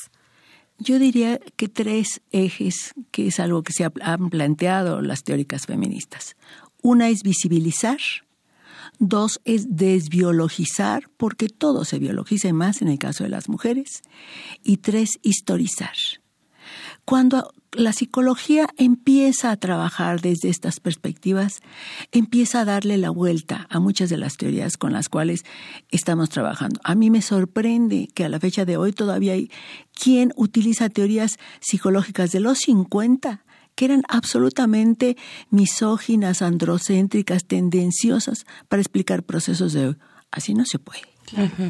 Yo 0.78 0.98
diría 0.98 1.40
que 1.56 1.68
tres 1.68 2.20
ejes, 2.32 2.92
que 3.10 3.28
es 3.28 3.40
algo 3.40 3.62
que 3.62 3.72
se 3.72 3.84
han 3.84 4.28
planteado 4.28 5.00
las 5.00 5.22
teóricas 5.24 5.64
feministas. 5.66 6.36
Una 6.82 7.08
es 7.08 7.22
visibilizar, 7.22 7.98
Dos 8.98 9.40
es 9.44 9.76
desbiologizar, 9.76 11.08
porque 11.16 11.48
todo 11.48 11.84
se 11.84 11.98
biologiza 11.98 12.52
más 12.52 12.82
en 12.82 12.88
el 12.88 12.98
caso 12.98 13.24
de 13.24 13.30
las 13.30 13.48
mujeres. 13.48 14.02
Y 14.62 14.78
tres, 14.78 15.18
historizar. 15.22 15.96
Cuando 17.04 17.52
la 17.72 17.92
psicología 17.92 18.68
empieza 18.76 19.50
a 19.50 19.56
trabajar 19.56 20.20
desde 20.20 20.48
estas 20.48 20.80
perspectivas, 20.80 21.60
empieza 22.10 22.60
a 22.60 22.64
darle 22.64 22.96
la 22.96 23.10
vuelta 23.10 23.66
a 23.70 23.78
muchas 23.78 24.10
de 24.10 24.16
las 24.16 24.36
teorías 24.36 24.76
con 24.76 24.92
las 24.92 25.08
cuales 25.08 25.44
estamos 25.90 26.30
trabajando. 26.30 26.80
A 26.82 26.94
mí 26.94 27.10
me 27.10 27.22
sorprende 27.22 28.08
que 28.14 28.24
a 28.24 28.28
la 28.28 28.40
fecha 28.40 28.64
de 28.64 28.76
hoy 28.76 28.92
todavía 28.92 29.34
hay 29.34 29.50
quien 29.92 30.32
utiliza 30.36 30.88
teorías 30.88 31.38
psicológicas 31.60 32.32
de 32.32 32.40
los 32.40 32.58
50 32.58 33.44
que 33.76 33.84
eran 33.84 34.02
absolutamente 34.08 35.16
misóginas, 35.50 36.42
androcéntricas, 36.42 37.44
tendenciosas 37.44 38.46
para 38.68 38.82
explicar 38.82 39.22
procesos 39.22 39.72
de. 39.72 39.94
Así 40.32 40.54
no 40.54 40.64
se 40.66 40.80
puede. 40.80 41.15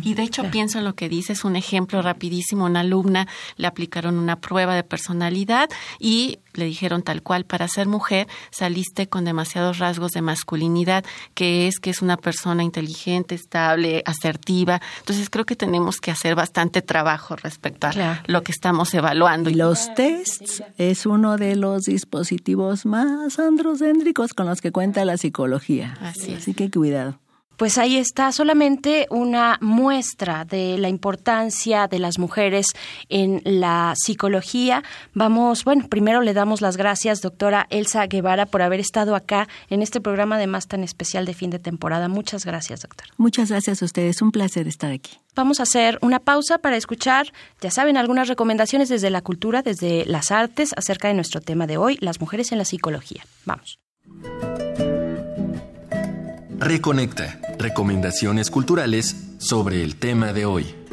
Y 0.02 0.14
de 0.14 0.22
hecho 0.22 0.50
pienso 0.50 0.78
en 0.78 0.84
lo 0.84 0.94
que 0.94 1.08
dices, 1.08 1.44
un 1.44 1.56
ejemplo 1.56 2.02
rapidísimo, 2.02 2.64
una 2.64 2.80
alumna 2.80 3.26
le 3.56 3.66
aplicaron 3.66 4.18
una 4.18 4.40
prueba 4.40 4.74
de 4.74 4.82
personalidad 4.82 5.68
y 5.98 6.38
le 6.56 6.64
dijeron 6.64 7.02
tal 7.02 7.22
cual, 7.22 7.44
para 7.44 7.68
ser 7.68 7.86
mujer 7.86 8.26
saliste 8.50 9.08
con 9.08 9.24
demasiados 9.24 9.78
rasgos 9.78 10.12
de 10.12 10.22
masculinidad, 10.22 11.04
que 11.34 11.68
es 11.68 11.78
que 11.78 11.90
es 11.90 12.02
una 12.02 12.16
persona 12.16 12.62
inteligente, 12.62 13.34
estable, 13.34 14.02
asertiva. 14.06 14.80
Entonces 15.00 15.30
creo 15.30 15.44
que 15.44 15.56
tenemos 15.56 16.00
que 16.00 16.10
hacer 16.10 16.34
bastante 16.34 16.82
trabajo 16.82 17.36
respecto 17.36 17.86
a 17.88 18.22
lo 18.26 18.42
que 18.42 18.52
estamos 18.52 18.92
evaluando. 18.94 19.50
Y 19.50 19.54
los 19.54 19.94
tests 19.94 20.62
es 20.78 21.06
uno 21.06 21.36
de 21.36 21.56
los 21.56 21.82
dispositivos 21.82 22.86
más 22.86 23.38
androcéntricos 23.38 24.32
con 24.32 24.46
los 24.46 24.60
que 24.60 24.72
cuenta 24.72 25.04
la 25.04 25.16
psicología. 25.16 25.96
Así, 26.00 26.34
Así 26.34 26.54
que 26.54 26.70
cuidado. 26.70 27.18
Pues 27.56 27.78
ahí 27.78 27.96
está 27.96 28.32
solamente 28.32 29.06
una 29.10 29.58
muestra 29.60 30.44
de 30.44 30.78
la 30.78 30.88
importancia 30.88 31.88
de 31.88 31.98
las 31.98 32.18
mujeres 32.18 32.66
en 33.08 33.40
la 33.44 33.94
psicología. 33.96 34.82
Vamos, 35.14 35.64
bueno, 35.64 35.88
primero 35.88 36.20
le 36.20 36.34
damos 36.34 36.60
las 36.60 36.76
gracias, 36.76 37.22
doctora 37.22 37.66
Elsa 37.70 38.06
Guevara, 38.06 38.46
por 38.46 38.62
haber 38.62 38.80
estado 38.80 39.14
acá 39.14 39.48
en 39.68 39.82
este 39.82 40.00
programa 40.00 40.36
además 40.36 40.66
tan 40.68 40.84
especial 40.84 41.24
de 41.24 41.34
fin 41.34 41.50
de 41.50 41.58
temporada. 41.58 42.08
Muchas 42.08 42.44
gracias, 42.44 42.82
doctora. 42.82 43.10
Muchas 43.16 43.50
gracias 43.50 43.82
a 43.82 43.84
ustedes, 43.84 44.22
un 44.22 44.32
placer 44.32 44.68
estar 44.68 44.92
aquí. 44.92 45.18
Vamos 45.34 45.60
a 45.60 45.64
hacer 45.64 45.98
una 46.02 46.20
pausa 46.20 46.58
para 46.58 46.76
escuchar, 46.76 47.32
ya 47.60 47.70
saben, 47.70 47.96
algunas 47.96 48.28
recomendaciones 48.28 48.88
desde 48.88 49.10
la 49.10 49.20
cultura, 49.20 49.62
desde 49.62 50.04
las 50.06 50.30
artes, 50.30 50.72
acerca 50.76 51.08
de 51.08 51.14
nuestro 51.14 51.40
tema 51.40 51.66
de 51.66 51.76
hoy, 51.76 51.98
las 52.00 52.20
mujeres 52.20 52.52
en 52.52 52.58
la 52.58 52.64
psicología. 52.64 53.24
Vamos. 53.44 53.78
Reconecta. 56.58 57.38
Recomendaciones 57.58 58.50
culturales 58.50 59.14
sobre 59.38 59.82
el 59.82 59.96
tema 59.96 60.32
de 60.32 60.46
hoy. 60.46 60.85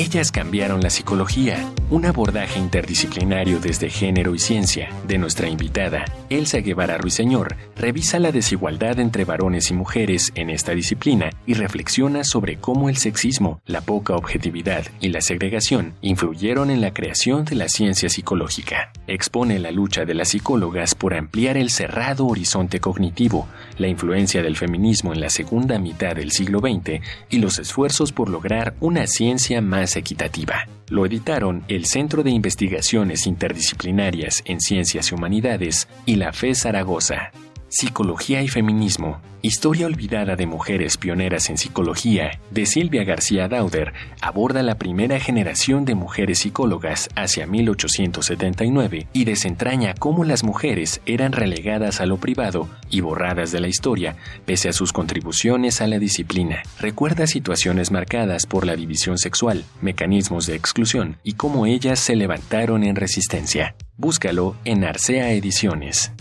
Ellas 0.00 0.32
cambiaron 0.32 0.80
la 0.80 0.88
psicología, 0.88 1.70
un 1.90 2.06
abordaje 2.06 2.58
interdisciplinario 2.58 3.60
desde 3.60 3.90
género 3.90 4.34
y 4.34 4.38
ciencia 4.38 4.88
de 5.06 5.18
nuestra 5.18 5.46
invitada, 5.46 6.06
Elsa 6.30 6.60
Guevara 6.60 6.96
Ruiseñor, 6.96 7.54
revisa 7.76 8.18
la 8.18 8.32
desigualdad 8.32 8.98
entre 8.98 9.26
varones 9.26 9.70
y 9.70 9.74
mujeres 9.74 10.32
en 10.36 10.48
esta 10.48 10.72
disciplina 10.72 11.28
y 11.44 11.52
reflexiona 11.52 12.24
sobre 12.24 12.56
cómo 12.56 12.88
el 12.88 12.96
sexismo, 12.96 13.60
la 13.66 13.82
poca 13.82 14.14
objetividad 14.14 14.86
y 15.02 15.10
la 15.10 15.20
segregación 15.20 15.92
influyeron 16.00 16.70
en 16.70 16.80
la 16.80 16.94
creación 16.94 17.44
de 17.44 17.56
la 17.56 17.68
ciencia 17.68 18.08
psicológica. 18.08 18.92
Expone 19.06 19.58
la 19.58 19.70
lucha 19.70 20.06
de 20.06 20.14
las 20.14 20.28
psicólogas 20.28 20.94
por 20.94 21.12
ampliar 21.12 21.58
el 21.58 21.68
cerrado 21.68 22.26
horizonte 22.26 22.80
cognitivo, 22.80 23.48
la 23.76 23.88
influencia 23.88 24.42
del 24.42 24.56
feminismo 24.56 25.12
en 25.12 25.20
la 25.20 25.28
segunda 25.28 25.78
mitad 25.78 26.16
del 26.16 26.30
siglo 26.30 26.60
XX 26.60 27.02
y 27.28 27.36
los 27.36 27.58
esfuerzos 27.58 28.12
por 28.12 28.30
lograr 28.30 28.74
una 28.80 29.06
ciencia 29.06 29.60
más 29.60 29.89
equitativa. 29.98 30.66
Lo 30.88 31.06
editaron 31.06 31.64
el 31.68 31.86
Centro 31.86 32.22
de 32.22 32.30
Investigaciones 32.30 33.26
Interdisciplinarias 33.26 34.42
en 34.44 34.60
Ciencias 34.60 35.10
y 35.10 35.14
Humanidades 35.14 35.88
y 36.06 36.16
la 36.16 36.32
FE 36.32 36.54
Zaragoza. 36.54 37.32
Psicología 37.70 38.42
y 38.42 38.48
Feminismo, 38.48 39.20
Historia 39.42 39.86
olvidada 39.86 40.36
de 40.36 40.44
mujeres 40.44 40.98
pioneras 40.98 41.48
en 41.48 41.56
psicología, 41.56 42.38
de 42.50 42.66
Silvia 42.66 43.04
García 43.04 43.48
Dauder, 43.48 43.94
aborda 44.20 44.62
la 44.62 44.74
primera 44.74 45.18
generación 45.18 45.86
de 45.86 45.94
mujeres 45.94 46.40
psicólogas 46.40 47.08
hacia 47.16 47.46
1879 47.46 49.06
y 49.14 49.24
desentraña 49.24 49.94
cómo 49.94 50.24
las 50.24 50.44
mujeres 50.44 51.00
eran 51.06 51.32
relegadas 51.32 52.02
a 52.02 52.06
lo 52.06 52.18
privado 52.18 52.68
y 52.90 53.00
borradas 53.00 53.50
de 53.50 53.60
la 53.60 53.68
historia, 53.68 54.16
pese 54.44 54.68
a 54.68 54.74
sus 54.74 54.92
contribuciones 54.92 55.80
a 55.80 55.86
la 55.86 55.98
disciplina. 55.98 56.62
Recuerda 56.78 57.26
situaciones 57.26 57.90
marcadas 57.90 58.44
por 58.44 58.66
la 58.66 58.76
división 58.76 59.16
sexual, 59.16 59.64
mecanismos 59.80 60.46
de 60.46 60.54
exclusión 60.54 61.16
y 61.22 61.32
cómo 61.32 61.64
ellas 61.64 61.98
se 61.98 62.14
levantaron 62.14 62.84
en 62.84 62.96
resistencia. 62.96 63.74
Búscalo 63.96 64.56
en 64.66 64.84
Arcea 64.84 65.32
Ediciones 65.32 66.12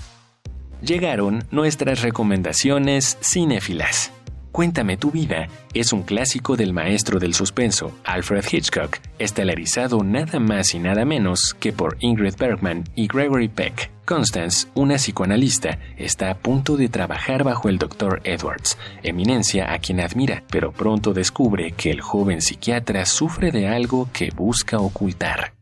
llegaron 0.82 1.44
nuestras 1.52 2.02
recomendaciones 2.02 3.18
cinéfilas. 3.22 4.12
Cuéntame 4.52 4.98
tu 4.98 5.12
vida 5.12 5.48
es 5.74 5.94
un 5.94 6.02
clásico 6.02 6.58
del 6.58 6.74
maestro 6.74 7.20
del 7.20 7.36
suspenso, 7.36 7.92
Alfred 8.04 8.44
Hitchcock, 8.52 8.98
estelarizado 9.20 10.04
nada 10.04 10.39
más 10.39 10.74
y 10.74 10.80
nada 10.80 11.06
menos 11.06 11.54
que 11.54 11.72
por 11.72 11.98
Ingrid 12.00 12.36
Bergman 12.38 12.84
y 12.96 13.08
Gregory 13.08 13.48
Peck. 13.48 13.92
Constance, 14.06 14.68
una 14.74 14.96
psicoanalista, 14.96 15.78
está 15.98 16.32
a 16.32 16.38
punto 16.38 16.76
de 16.78 16.89
trabajar 16.89 17.44
bajo 17.44 17.70
el 17.70 17.78
Dr. 17.78 18.22
Edwards, 18.24 18.78
eminencia 19.04 19.72
a 19.72 19.78
quien 19.78 20.00
admira, 20.00 20.44
pero 20.50 20.72
pronto 20.72 21.13
descubre 21.13 21.74
que 21.74 21.92
el 21.92 22.02
joven 22.02 22.42
psiquiatra 22.42 23.06
sufre 23.06 23.52
de 23.52 23.68
algo 23.68 24.10
que 24.12 24.32
busca 24.32 24.80
ocultar. 24.80 25.59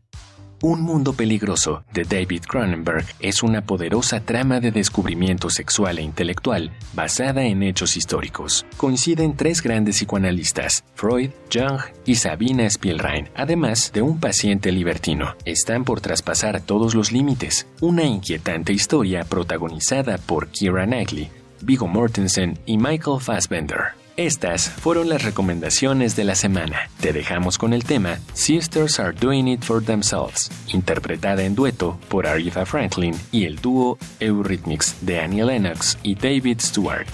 Un 0.60 0.80
mundo 0.80 1.12
peligroso 1.12 1.84
de 1.92 2.02
David 2.02 2.42
Cronenberg 2.48 3.06
es 3.20 3.44
una 3.44 3.62
poderosa 3.62 4.18
trama 4.18 4.58
de 4.58 4.72
descubrimiento 4.72 5.50
sexual 5.50 6.00
e 6.00 6.02
intelectual 6.02 6.72
basada 6.94 7.44
en 7.44 7.62
hechos 7.62 7.96
históricos. 7.96 8.66
Coinciden 8.76 9.36
tres 9.36 9.62
grandes 9.62 9.98
psicoanalistas, 9.98 10.82
Freud, 10.96 11.30
Jung 11.52 11.78
y 12.04 12.16
Sabina 12.16 12.68
Spielrein, 12.68 13.28
además 13.36 13.92
de 13.92 14.02
un 14.02 14.18
paciente 14.18 14.72
libertino. 14.72 15.36
Están 15.44 15.84
por 15.84 16.00
traspasar 16.00 16.60
todos 16.60 16.96
los 16.96 17.12
límites. 17.12 17.68
Una 17.80 18.02
inquietante 18.02 18.72
historia 18.72 19.22
protagonizada 19.22 20.18
por 20.18 20.48
Kira 20.48 20.86
Knightley, 20.86 21.30
Viggo 21.60 21.86
Mortensen 21.86 22.58
y 22.66 22.78
Michael 22.78 23.20
Fassbender. 23.20 24.07
Estas 24.18 24.68
fueron 24.68 25.08
las 25.08 25.22
recomendaciones 25.22 26.16
de 26.16 26.24
la 26.24 26.34
semana. 26.34 26.90
Te 27.00 27.12
dejamos 27.12 27.56
con 27.56 27.72
el 27.72 27.84
tema 27.84 28.18
Sisters 28.34 28.98
Are 28.98 29.12
Doing 29.12 29.46
It 29.46 29.62
For 29.62 29.80
Themselves, 29.80 30.50
interpretada 30.66 31.44
en 31.44 31.54
dueto 31.54 32.00
por 32.08 32.26
Aretha 32.26 32.66
Franklin 32.66 33.14
y 33.30 33.44
el 33.44 33.60
dúo 33.60 33.96
Eurythmics 34.18 34.96
de 35.02 35.20
Annie 35.20 35.44
Lennox 35.44 35.96
y 36.02 36.16
David 36.16 36.58
Stewart. 36.58 37.06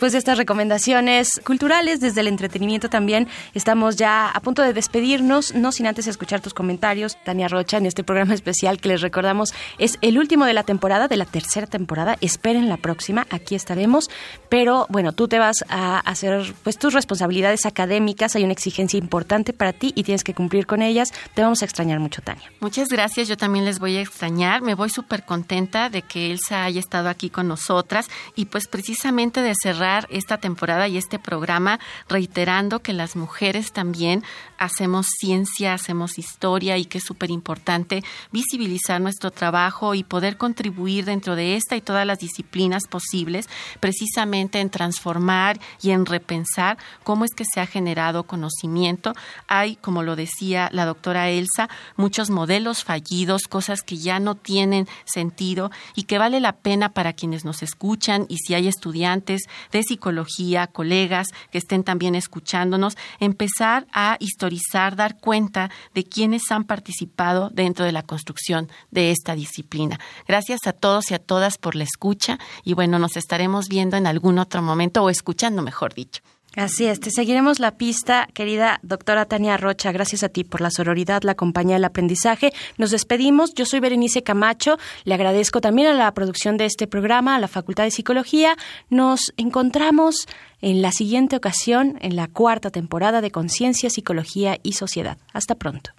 Después 0.00 0.12
de 0.12 0.18
estas 0.18 0.38
recomendaciones 0.38 1.42
culturales, 1.44 2.00
desde 2.00 2.22
el 2.22 2.28
entretenimiento 2.28 2.88
también, 2.88 3.28
estamos 3.52 3.96
ya 3.96 4.30
a 4.30 4.40
punto 4.40 4.62
de 4.62 4.72
despedirnos, 4.72 5.54
no 5.54 5.72
sin 5.72 5.86
antes 5.86 6.06
escuchar 6.06 6.40
tus 6.40 6.54
comentarios, 6.54 7.18
Tania 7.22 7.48
Rocha, 7.48 7.76
en 7.76 7.84
este 7.84 8.02
programa 8.02 8.32
especial 8.32 8.80
que 8.80 8.88
les 8.88 9.02
recordamos 9.02 9.52
es 9.76 9.98
el 10.00 10.18
último 10.18 10.46
de 10.46 10.54
la 10.54 10.62
temporada, 10.62 11.06
de 11.06 11.18
la 11.18 11.26
tercera 11.26 11.66
temporada. 11.66 12.16
Esperen 12.22 12.70
la 12.70 12.78
próxima, 12.78 13.26
aquí 13.28 13.54
estaremos. 13.54 14.08
Pero 14.48 14.86
bueno, 14.88 15.12
tú 15.12 15.28
te 15.28 15.38
vas 15.38 15.66
a 15.68 15.98
hacer 15.98 16.50
pues 16.62 16.78
tus 16.78 16.94
responsabilidades 16.94 17.66
académicas, 17.66 18.34
hay 18.36 18.44
una 18.44 18.54
exigencia 18.54 18.96
importante 18.96 19.52
para 19.52 19.74
ti 19.74 19.92
y 19.94 20.04
tienes 20.04 20.24
que 20.24 20.32
cumplir 20.32 20.66
con 20.66 20.80
ellas. 20.80 21.12
Te 21.34 21.42
vamos 21.42 21.60
a 21.60 21.66
extrañar 21.66 22.00
mucho, 22.00 22.22
Tania. 22.22 22.50
Muchas 22.60 22.88
gracias, 22.88 23.28
yo 23.28 23.36
también 23.36 23.66
les 23.66 23.78
voy 23.78 23.98
a 23.98 24.00
extrañar. 24.00 24.62
Me 24.62 24.74
voy 24.74 24.88
súper 24.88 25.26
contenta 25.26 25.90
de 25.90 26.00
que 26.00 26.30
Elsa 26.30 26.64
haya 26.64 26.80
estado 26.80 27.10
aquí 27.10 27.28
con 27.28 27.48
nosotras 27.48 28.08
y 28.34 28.46
pues 28.46 28.66
precisamente 28.66 29.42
de 29.42 29.52
cerrar 29.62 29.89
esta 30.10 30.38
temporada 30.38 30.88
y 30.88 30.96
este 30.96 31.18
programa 31.18 31.80
reiterando 32.08 32.80
que 32.80 32.92
las 32.92 33.16
mujeres 33.16 33.72
también 33.72 34.22
hacemos 34.58 35.06
ciencia, 35.18 35.74
hacemos 35.74 36.18
historia 36.18 36.76
y 36.76 36.84
que 36.84 36.98
es 36.98 37.04
súper 37.04 37.30
importante 37.30 38.04
visibilizar 38.30 39.00
nuestro 39.00 39.30
trabajo 39.30 39.94
y 39.94 40.04
poder 40.04 40.36
contribuir 40.36 41.06
dentro 41.06 41.34
de 41.34 41.56
esta 41.56 41.76
y 41.76 41.80
todas 41.80 42.06
las 42.06 42.18
disciplinas 42.18 42.86
posibles 42.88 43.48
precisamente 43.80 44.60
en 44.60 44.70
transformar 44.70 45.58
y 45.82 45.90
en 45.90 46.06
repensar 46.06 46.78
cómo 47.02 47.24
es 47.24 47.32
que 47.34 47.44
se 47.44 47.60
ha 47.60 47.66
generado 47.66 48.24
conocimiento. 48.24 49.14
Hay, 49.48 49.76
como 49.76 50.02
lo 50.02 50.14
decía 50.14 50.68
la 50.72 50.84
doctora 50.84 51.30
Elsa, 51.30 51.68
muchos 51.96 52.30
modelos 52.30 52.84
fallidos, 52.84 53.42
cosas 53.48 53.82
que 53.82 53.96
ya 53.96 54.20
no 54.20 54.34
tienen 54.34 54.86
sentido 55.04 55.70
y 55.94 56.04
que 56.04 56.18
vale 56.18 56.40
la 56.40 56.52
pena 56.52 56.92
para 56.92 57.14
quienes 57.14 57.44
nos 57.44 57.62
escuchan 57.62 58.26
y 58.28 58.36
si 58.38 58.54
hay 58.54 58.68
estudiantes 58.68 59.42
de 59.80 59.84
psicología, 59.84 60.66
colegas 60.66 61.28
que 61.50 61.58
estén 61.58 61.84
también 61.84 62.14
escuchándonos, 62.14 62.96
empezar 63.18 63.86
a 63.92 64.16
historizar, 64.20 64.96
dar 64.96 65.18
cuenta 65.18 65.70
de 65.94 66.04
quienes 66.04 66.50
han 66.50 66.64
participado 66.64 67.50
dentro 67.50 67.84
de 67.84 67.92
la 67.92 68.02
construcción 68.02 68.68
de 68.90 69.10
esta 69.10 69.34
disciplina. 69.34 69.98
Gracias 70.26 70.60
a 70.66 70.72
todos 70.72 71.10
y 71.10 71.14
a 71.14 71.18
todas 71.18 71.58
por 71.58 71.74
la 71.74 71.84
escucha 71.84 72.38
y 72.64 72.74
bueno, 72.74 72.98
nos 72.98 73.16
estaremos 73.16 73.68
viendo 73.68 73.96
en 73.96 74.06
algún 74.06 74.38
otro 74.38 74.62
momento 74.62 75.02
o 75.02 75.10
escuchando, 75.10 75.62
mejor 75.62 75.94
dicho. 75.94 76.22
Así 76.56 76.86
es, 76.86 76.98
te 76.98 77.12
seguiremos 77.12 77.60
la 77.60 77.76
pista, 77.76 78.28
querida 78.34 78.80
doctora 78.82 79.24
Tania 79.26 79.56
Rocha. 79.56 79.92
Gracias 79.92 80.24
a 80.24 80.28
ti 80.28 80.42
por 80.42 80.60
la 80.60 80.70
sororidad, 80.70 81.22
la 81.22 81.36
compañía, 81.36 81.76
el 81.76 81.84
aprendizaje. 81.84 82.52
Nos 82.76 82.90
despedimos. 82.90 83.54
Yo 83.54 83.64
soy 83.64 83.78
Berenice 83.78 84.24
Camacho. 84.24 84.76
Le 85.04 85.14
agradezco 85.14 85.60
también 85.60 85.88
a 85.88 85.94
la 85.94 86.12
producción 86.12 86.56
de 86.56 86.64
este 86.64 86.88
programa, 86.88 87.36
a 87.36 87.38
la 87.38 87.46
Facultad 87.46 87.84
de 87.84 87.92
Psicología. 87.92 88.56
Nos 88.88 89.32
encontramos 89.36 90.26
en 90.60 90.82
la 90.82 90.90
siguiente 90.90 91.36
ocasión, 91.36 91.96
en 92.00 92.16
la 92.16 92.26
cuarta 92.26 92.70
temporada 92.70 93.20
de 93.20 93.30
Conciencia, 93.30 93.88
Psicología 93.88 94.58
y 94.64 94.72
Sociedad. 94.72 95.18
Hasta 95.32 95.54
pronto. 95.54 95.90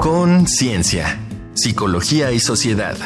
Conciencia, 0.00 1.18
Psicología 1.54 2.30
y 2.30 2.38
Sociedad. 2.38 2.96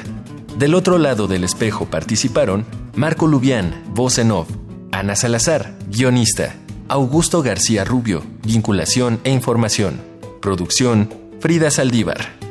Del 0.58 0.74
otro 0.74 0.98
lado 0.98 1.26
del 1.28 1.44
espejo 1.44 1.86
participaron 1.86 2.66
Marco 2.94 3.26
Lubián, 3.26 3.82
voz 3.94 4.18
en 4.18 4.30
off, 4.30 4.50
Ana 4.92 5.16
Salazar, 5.16 5.72
guionista. 5.88 6.54
Augusto 6.86 7.42
García 7.42 7.82
Rubio, 7.82 8.22
vinculación 8.44 9.20
e 9.24 9.30
información. 9.30 10.02
Producción, 10.42 11.08
Frida 11.40 11.70
Saldívar. 11.70 12.41